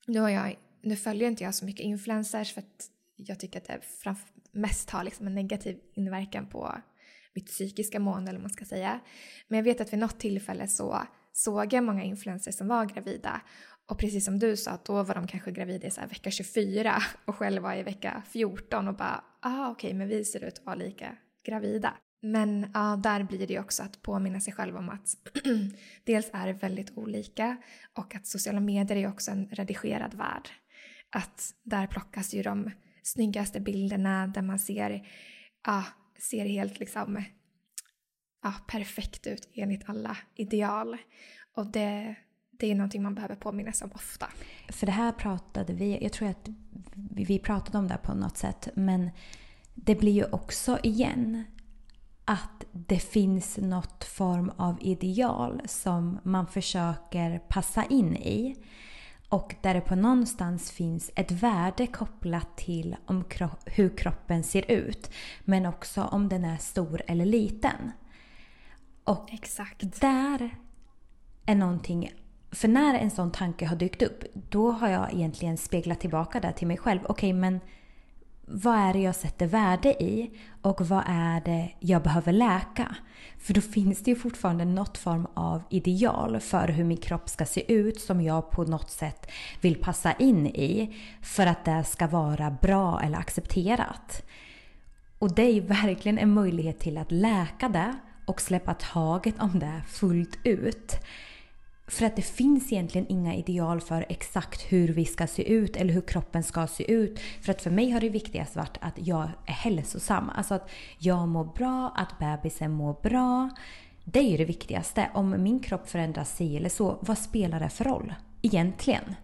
[0.07, 2.89] nu, har jag, nu följer inte jag så mycket influencers för att
[3.27, 4.15] jag tycker att det
[4.51, 6.75] mest har liksom en negativ inverkan på
[7.35, 8.99] mitt psykiska mående eller vad man ska säga.
[9.47, 11.03] Men jag vet att vid något tillfälle så
[11.33, 13.41] såg jag många influencers som var gravida
[13.89, 16.95] och precis som du sa, då var de kanske gravida i så vecka 24
[17.25, 20.59] och själv var i vecka 14 och bara ah okej okay, men vi ser ut
[20.59, 21.15] att vara lika
[21.45, 21.93] gravida.
[22.21, 25.15] Men ja, där blir det ju också att påminna sig själv om att
[26.03, 27.57] dels är det väldigt olika
[27.93, 30.49] och att sociala medier är också en redigerad värld.
[31.09, 32.71] Att där plockas ju de
[33.13, 35.07] snyggaste bilderna där man ser,
[35.65, 35.83] ja,
[36.19, 37.23] ser helt liksom
[38.43, 40.97] ja, perfekt ut enligt alla ideal.
[41.55, 42.15] Och det,
[42.51, 44.27] det är någonting man behöver påminna sig om ofta.
[44.69, 46.49] För det här pratade vi, jag tror att
[47.15, 49.09] vi pratade om det på något sätt, men
[49.75, 51.43] det blir ju också igen
[52.25, 58.55] att det finns något form av ideal som man försöker passa in i.
[59.29, 64.71] Och där det på någonstans finns ett värde kopplat till om kro hur kroppen ser
[64.71, 65.11] ut.
[65.41, 67.91] Men också om den är stor eller liten.
[69.03, 70.01] Och Exakt.
[70.01, 70.55] där
[71.45, 72.11] är någonting...
[72.51, 76.53] För när en sån tanke har dykt upp, då har jag egentligen speglat tillbaka det
[76.53, 76.99] till mig själv.
[77.03, 77.59] Okej, okay, men
[78.51, 80.31] vad är det jag sätter värde i
[80.61, 82.95] och vad är det jag behöver läka?
[83.37, 87.45] För då finns det ju fortfarande något form av ideal för hur min kropp ska
[87.45, 89.31] se ut som jag på något sätt
[89.61, 94.25] vill passa in i för att det ska vara bra eller accepterat.
[95.19, 97.95] Och det är ju verkligen en möjlighet till att läka det
[98.25, 100.95] och släppa taget om det fullt ut.
[101.89, 105.93] För att det finns egentligen inga ideal för exakt hur vi ska se ut eller
[105.93, 107.19] hur kroppen ska se ut.
[107.41, 110.29] För att för mig har det viktigast varit att jag är hälsosam.
[110.29, 113.49] Alltså att jag mår bra, att bebisen mår bra.
[114.05, 115.09] Det är ju det viktigaste.
[115.13, 118.13] Om min kropp förändras sig eller så, vad spelar det för roll?
[118.41, 119.15] Egentligen.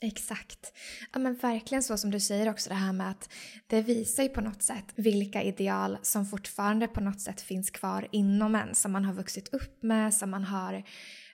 [0.00, 0.72] Exakt.
[1.12, 3.32] Ja men verkligen så som du säger också det här med att
[3.66, 8.08] det visar ju på något sätt vilka ideal som fortfarande på något sätt finns kvar
[8.10, 10.82] inom en som man har vuxit upp med, som man har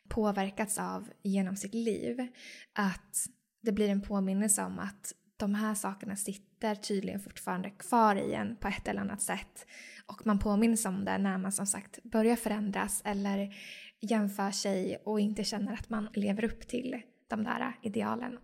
[0.08, 2.28] påverkats av genom sitt liv.
[2.72, 3.26] Att
[3.60, 8.56] det blir en påminnelse om att de här sakerna sitter tydligen fortfarande kvar i en
[8.56, 9.66] på ett eller annat sätt.
[10.06, 13.54] Och man påminns om det när man som sagt börjar förändras eller
[14.00, 18.38] jämför sig och inte känner att man lever upp till de där idealen.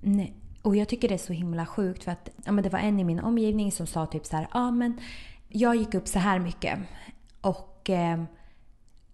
[0.00, 0.34] Nej.
[0.62, 3.00] Och jag tycker det är så himla sjukt för att ja, men det var en
[3.00, 5.00] i min omgivning som sa typ så här, ja men
[5.48, 6.78] jag gick upp så här mycket
[7.40, 8.24] och eh,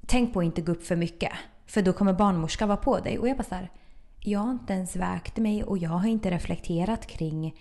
[0.07, 1.33] tänk på att inte gå upp för mycket.
[1.67, 3.19] För då kommer barnmorskan vara på dig.
[3.19, 3.71] Och jag bara så här,
[4.21, 7.55] jag har inte ens vägt mig och jag har inte reflekterat kring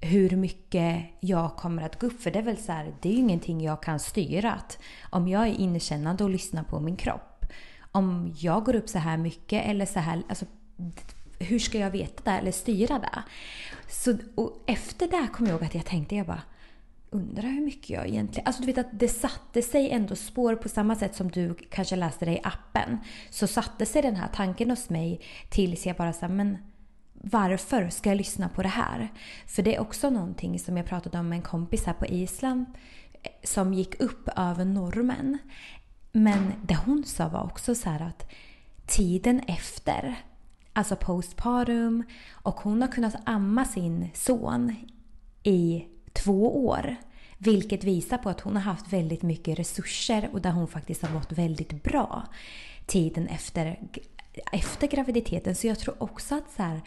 [0.00, 2.22] hur mycket jag kommer att gå upp.
[2.22, 4.52] För det är väl så här, det är ju ingenting jag kan styra.
[4.52, 4.78] Att
[5.10, 7.46] om jag är inkännande och lyssnar på min kropp.
[7.92, 10.44] Om jag går upp så här mycket eller så här, alltså,
[11.38, 13.22] hur ska jag veta det eller styra det?
[13.88, 16.42] Så, och efter det kom jag ihåg att jag tänkte, jag bara
[17.10, 18.46] undrar hur mycket jag egentligen...
[18.46, 21.96] Alltså du vet att det satte sig ändå spår på samma sätt som du kanske
[21.96, 22.98] läste det i appen.
[23.30, 26.58] Så satte sig den här tanken hos mig tills jag bara sa men
[27.12, 29.12] varför ska jag lyssna på det här?
[29.46, 32.66] För det är också någonting som jag pratade om med en kompis här på Island
[33.22, 35.38] eh, som gick upp över normen.
[36.12, 38.30] Men det hon sa var också så att
[38.86, 40.14] tiden efter,
[40.72, 44.76] alltså postpartum och hon har kunnat amma sin son
[45.42, 45.84] i
[46.24, 46.96] två år.
[47.38, 51.14] Vilket visar på att hon har haft väldigt mycket resurser och där hon faktiskt har
[51.14, 52.22] mått väldigt bra
[52.86, 53.78] tiden efter,
[54.52, 55.54] efter graviditeten.
[55.54, 56.80] Så jag tror också att så här,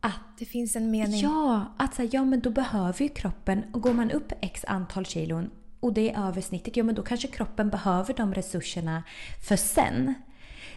[0.00, 1.20] att det finns en mening.
[1.20, 4.64] Ja, att så här, ja men då behöver ju kroppen, och går man upp x
[4.68, 9.02] antal kilon och det är över snittet, ja men då kanske kroppen behöver de resurserna
[9.48, 10.14] för sen.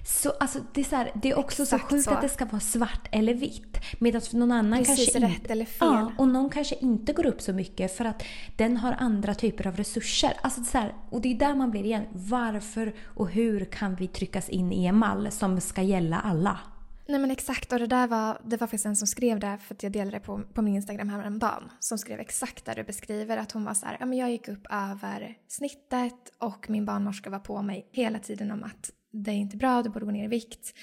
[0.07, 2.11] Så alltså, det, är så här, det är också Exakt så sjukt så.
[2.11, 3.77] att det ska vara svart eller vitt.
[3.99, 5.87] Medan någon annan Precis kanske rätt eller fel.
[5.87, 8.23] Ja, och någon kanske inte går upp så mycket för att
[8.57, 10.33] den har andra typer av resurser.
[10.41, 12.03] Alltså det är här, och det är där man blir igen.
[12.11, 16.59] Varför och hur kan vi tryckas in i en mall som ska gälla alla?
[17.07, 19.75] Nej men exakt och det där var, det var faktiskt en som skrev det för
[19.75, 21.63] att jag delade det på, på min Instagram häromdagen.
[21.79, 24.47] Som skrev exakt där du beskriver att hon var så här, ja men jag gick
[24.47, 28.91] upp över snittet och min barnmorska var på mig hela tiden om att
[29.23, 30.73] det är inte bra, du borde gå ner i vikt.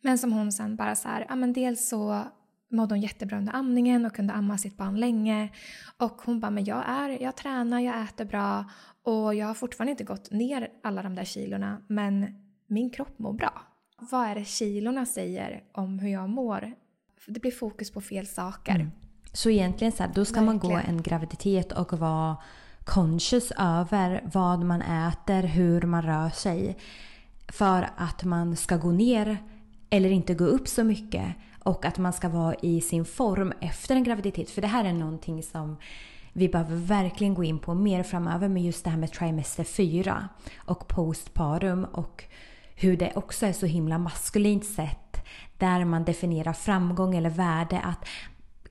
[0.00, 2.24] Men som hon sen bara så här, ja men dels så
[2.70, 5.48] mådde hon jättebra under amningen och kunde amma sitt barn länge.
[5.98, 8.64] Och hon bara, men jag, är, jag tränar, jag äter bra
[9.02, 12.26] och jag har fortfarande inte gått ner alla de där kilorna men
[12.66, 13.62] min kropp mår bra.
[14.10, 16.72] Vad är det kilorna säger om hur jag mår?
[17.26, 18.74] Det blir fokus på fel saker.
[18.74, 18.90] Mm.
[19.32, 20.46] Så egentligen så här, då ska Verkligen.
[20.46, 22.36] man gå en graviditet och vara
[22.84, 26.78] conscious över vad man äter, hur man rör sig
[27.48, 29.38] för att man ska gå ner
[29.90, 33.94] eller inte gå upp så mycket och att man ska vara i sin form efter
[33.94, 34.50] en graviditet.
[34.50, 35.76] För det här är någonting som
[36.32, 40.28] vi behöver verkligen gå in på mer framöver med just det här med trimester 4
[40.56, 42.24] och postparum och
[42.74, 45.24] hur det också är så himla maskulint sett
[45.58, 48.08] där man definierar framgång eller värde att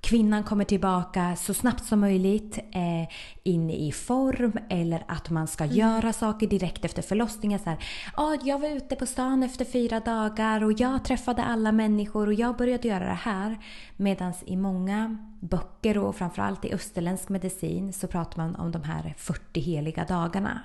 [0.03, 5.63] kvinnan kommer tillbaka så snabbt som möjligt eh, in i form eller att man ska
[5.63, 5.75] mm.
[5.75, 7.59] göra saker direkt efter förlossningen.
[7.59, 7.77] Så här,
[8.13, 12.33] ah, jag var ute på stan efter fyra dagar och jag träffade alla människor och
[12.33, 13.57] jag började göra det här.
[13.97, 19.13] Medan i många böcker och framförallt i österländsk medicin så pratar man om de här
[19.17, 20.61] 40 heliga dagarna.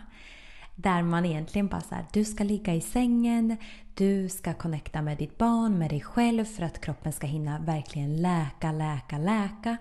[0.81, 3.57] Där man egentligen bara så här, du ska ligga i sängen,
[3.95, 8.17] du ska connecta med ditt barn, med dig själv för att kroppen ska hinna verkligen
[8.23, 9.77] läka, läka, läka.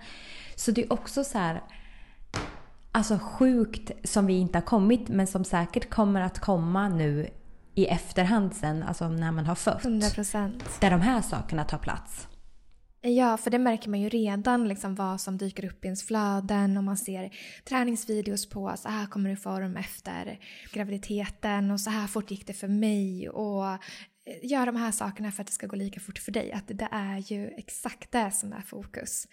[0.56, 1.62] Så det är också så här,
[2.92, 7.30] alltså sjukt som vi inte har kommit men som säkert kommer att komma nu
[7.76, 9.84] i efterhand sen, alltså när man har fött.
[9.84, 10.62] 100%.
[10.80, 12.28] Där de här sakerna tar plats.
[13.02, 16.78] Ja, för det märker man ju redan liksom vad som dyker upp i ens flöden
[16.78, 17.34] och man ser
[17.66, 20.40] träningsvideos på så här kommer du form efter
[20.74, 23.78] graviditeten och så här fort gick det för mig och eh,
[24.44, 26.52] gör de här sakerna för att det ska gå lika fort för dig.
[26.52, 29.28] Att det är ju exakt det som är fokus.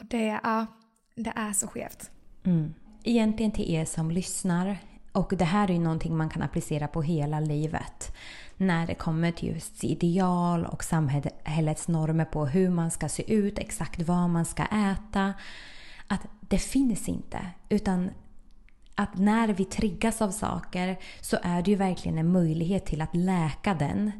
[0.00, 0.66] Och det, ja,
[1.14, 2.10] det är så skevt.
[2.44, 2.74] Mm.
[3.04, 4.76] Egentligen till er som lyssnar,
[5.12, 8.12] och det här är ju någonting man kan applicera på hela livet
[8.58, 13.58] när det kommer till just ideal och samhällets normer på hur man ska se ut,
[13.58, 15.34] exakt vad man ska äta.
[16.06, 17.38] Att det finns inte.
[17.68, 18.10] Utan
[18.94, 23.16] att när vi triggas av saker så är det ju verkligen en möjlighet till att
[23.16, 24.12] läka den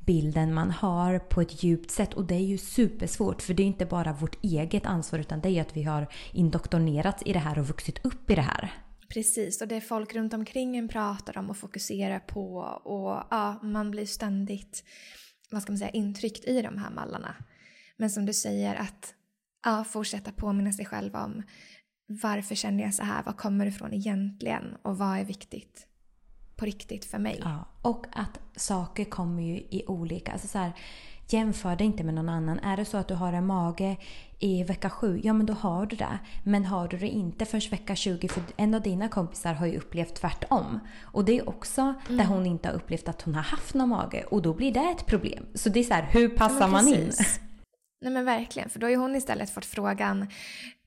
[0.00, 2.14] bilden man har på ett djupt sätt.
[2.14, 5.48] Och det är ju supersvårt för det är inte bara vårt eget ansvar utan det
[5.48, 8.72] är ju att vi har indoktrinerats i det här och vuxit upp i det här.
[9.08, 13.90] Precis, och det folk runt omkring en pratar om och fokuserar på och ja, man
[13.90, 14.84] blir ständigt
[15.50, 17.34] vad ska man säga, intryckt i de här mallarna.
[17.96, 19.14] Men som du säger att
[19.64, 21.42] ja, fortsätta påminna sig själv om
[22.06, 25.86] varför känner jag så här, vad kommer det ifrån egentligen och vad är viktigt
[26.56, 27.40] på riktigt för mig.
[27.44, 30.72] Ja, och att saker kommer ju i olika, alltså så här,
[31.28, 32.58] Jämför dig inte med någon annan.
[32.58, 33.96] Är det så att du har en mage
[34.38, 36.18] i vecka 7, ja men då har du det.
[36.44, 39.76] Men har du det inte förrän vecka 20, för en av dina kompisar har ju
[39.76, 40.80] upplevt tvärtom.
[41.02, 42.18] Och det är också mm.
[42.18, 44.80] där hon inte har upplevt att hon har haft någon mage och då blir det
[44.80, 45.46] ett problem.
[45.54, 47.10] Så det är så här, hur passar ja, man in?
[48.00, 50.26] Nej men verkligen, för då har ju hon istället fått frågan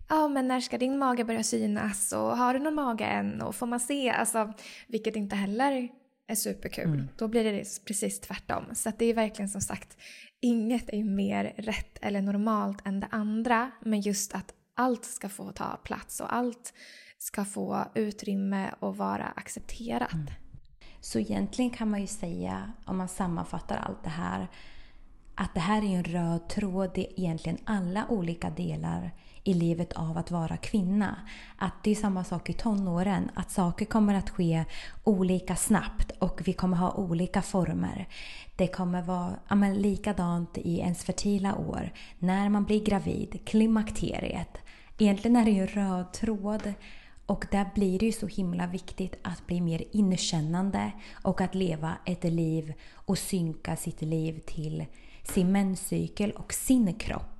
[0.09, 3.55] Ja, men när ska din mage börja synas och har du någon mage än och
[3.55, 4.09] får man se?
[4.09, 4.53] Alltså,
[4.87, 5.89] vilket inte heller
[6.27, 6.85] är superkul.
[6.85, 7.07] Mm.
[7.17, 8.65] Då blir det precis tvärtom.
[8.73, 9.97] Så det är verkligen som sagt
[10.41, 13.71] inget är ju mer rätt eller normalt än det andra.
[13.81, 16.73] Men just att allt ska få ta plats och allt
[17.17, 20.13] ska få utrymme och vara accepterat.
[20.13, 20.27] Mm.
[21.01, 24.47] Så egentligen kan man ju säga, om man sammanfattar allt det här,
[25.35, 29.11] att det här är en röd tråd i egentligen alla olika delar
[29.47, 31.15] i livet av att vara kvinna.
[31.57, 33.29] Att det är samma sak i tonåren.
[33.33, 34.65] Att saker kommer att ske
[35.03, 38.07] olika snabbt och vi kommer ha olika former.
[38.55, 41.91] Det kommer vara ja, men, likadant i ens fertila år.
[42.19, 44.57] När man blir gravid, klimakteriet.
[44.97, 46.73] Egentligen är det ju röd tråd.
[47.25, 51.93] Och där blir det ju så himla viktigt att bli mer inkännande och att leva
[52.05, 54.85] ett liv och synka sitt liv till
[55.23, 57.36] sin menscykel och sin kropp.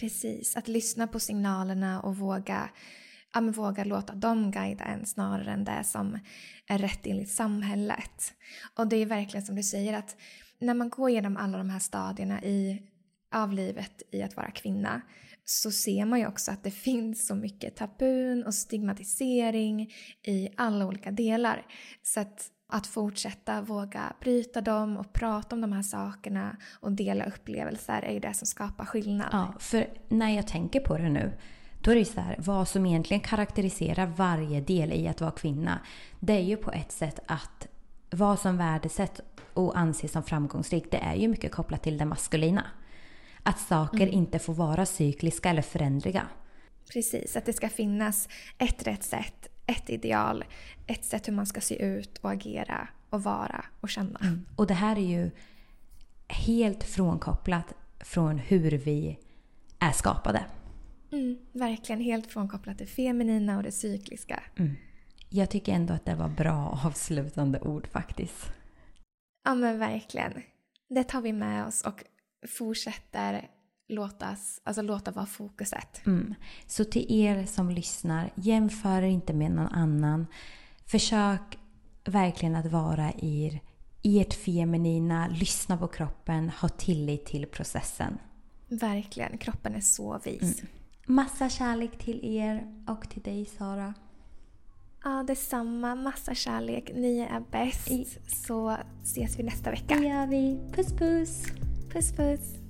[0.00, 2.70] Precis, att lyssna på signalerna och våga
[3.34, 6.18] ja, men våga låta dem guida en snarare än det som
[6.66, 8.32] är rätt enligt samhället.
[8.74, 10.16] Och det är verkligen som du säger att
[10.58, 12.82] när man går igenom alla de här stadierna i,
[13.34, 15.02] av livet i att vara kvinna
[15.44, 19.92] så ser man ju också att det finns så mycket tabun och stigmatisering
[20.22, 21.66] i alla olika delar.
[22.02, 27.24] Så att, att fortsätta våga bryta dem och prata om de här sakerna och dela
[27.24, 29.28] upplevelser är ju det som skapar skillnad.
[29.32, 31.32] Ja, för när jag tänker på det nu
[31.86, 35.80] då är det så här, vad som egentligen karaktäriserar varje del i att vara kvinna.
[36.20, 37.68] Det är ju på ett sätt att
[38.10, 39.20] vad som värdesätts
[39.54, 42.64] och anses som framgångsrikt, det är ju mycket kopplat till det maskulina.
[43.42, 44.14] Att saker mm.
[44.14, 46.26] inte får vara cykliska eller förändriga.
[46.92, 50.44] Precis, att det ska finnas ett rätt sätt, ett ideal,
[50.86, 54.18] ett sätt hur man ska se ut och agera och vara och känna.
[54.22, 54.46] Mm.
[54.56, 55.30] Och det här är ju
[56.28, 59.18] helt frånkopplat från hur vi
[59.78, 60.44] är skapade.
[61.12, 64.42] Mm, verkligen helt frånkopplat det feminina och det cykliska.
[64.56, 64.76] Mm.
[65.28, 68.52] Jag tycker ändå att det var bra avslutande ord faktiskt.
[69.44, 70.42] Ja men verkligen.
[70.88, 72.04] Det tar vi med oss och
[72.48, 73.48] fortsätter
[73.88, 76.06] låtas, alltså låta vara fokuset.
[76.06, 76.34] Mm.
[76.66, 80.26] Så till er som lyssnar, jämför er inte med någon annan.
[80.86, 81.58] Försök
[82.04, 83.60] verkligen att vara i,
[84.02, 88.18] i ert feminina, lyssna på kroppen, ha tillit till processen.
[88.68, 90.42] Verkligen, kroppen är så vis.
[90.42, 90.66] Mm.
[91.06, 93.94] Massa kärlek till er och till dig Sara.
[95.04, 95.94] Ja, detsamma.
[95.94, 96.90] Massa kärlek.
[96.94, 98.18] Ni är bäst.
[98.46, 99.94] Så ses vi nästa vecka.
[99.94, 100.58] Det gör vi.
[100.72, 101.44] Puss puss.
[101.92, 102.65] Puss puss.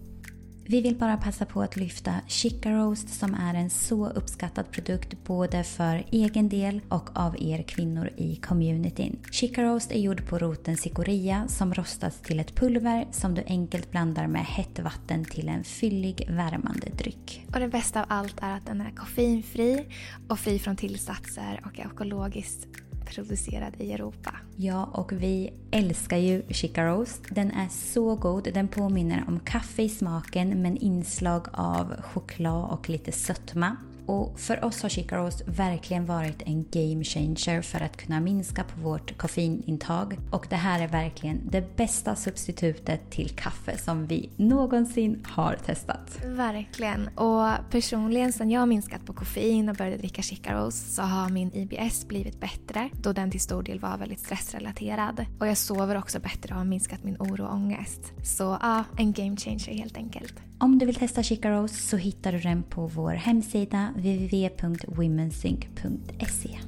[0.69, 5.25] Vi vill bara passa på att lyfta Chica Roast som är en så uppskattad produkt
[5.25, 9.19] både för egen del och av er kvinnor i communityn.
[9.31, 13.91] Chica Roast är gjord på roten cikoria som rostas till ett pulver som du enkelt
[13.91, 17.47] blandar med hett vatten till en fyllig värmande dryck.
[17.55, 19.87] Och det bästa av allt är att den är koffeinfri
[20.29, 22.69] och fri från tillsatser och är ekologiskt
[23.07, 24.35] producerad i Europa.
[24.57, 27.23] Ja, och vi älskar ju Chica Roast.
[27.31, 28.49] Den är så god.
[28.55, 33.77] Den påminner om kaffe i smaken men inslag av choklad och lite sötma.
[34.07, 38.81] Och för oss har chicaros verkligen varit en game changer för att kunna minska på
[38.81, 40.19] vårt koffeinintag.
[40.31, 46.19] Och det här är verkligen det bästa substitutet till kaffe som vi någonsin har testat.
[46.25, 47.09] Verkligen.
[47.09, 51.55] Och personligen sen jag har minskat på koffein och började dricka chicaros så har min
[51.55, 55.27] IBS blivit bättre då den till stor del var väldigt stressrelaterad.
[55.41, 58.13] Och jag sover också bättre och har minskat min oro och ångest.
[58.23, 60.46] Så ja, en game changer helt enkelt.
[60.59, 66.59] Om du vill testa Chica Rose så hittar du den på vår hemsida www.womensync.se.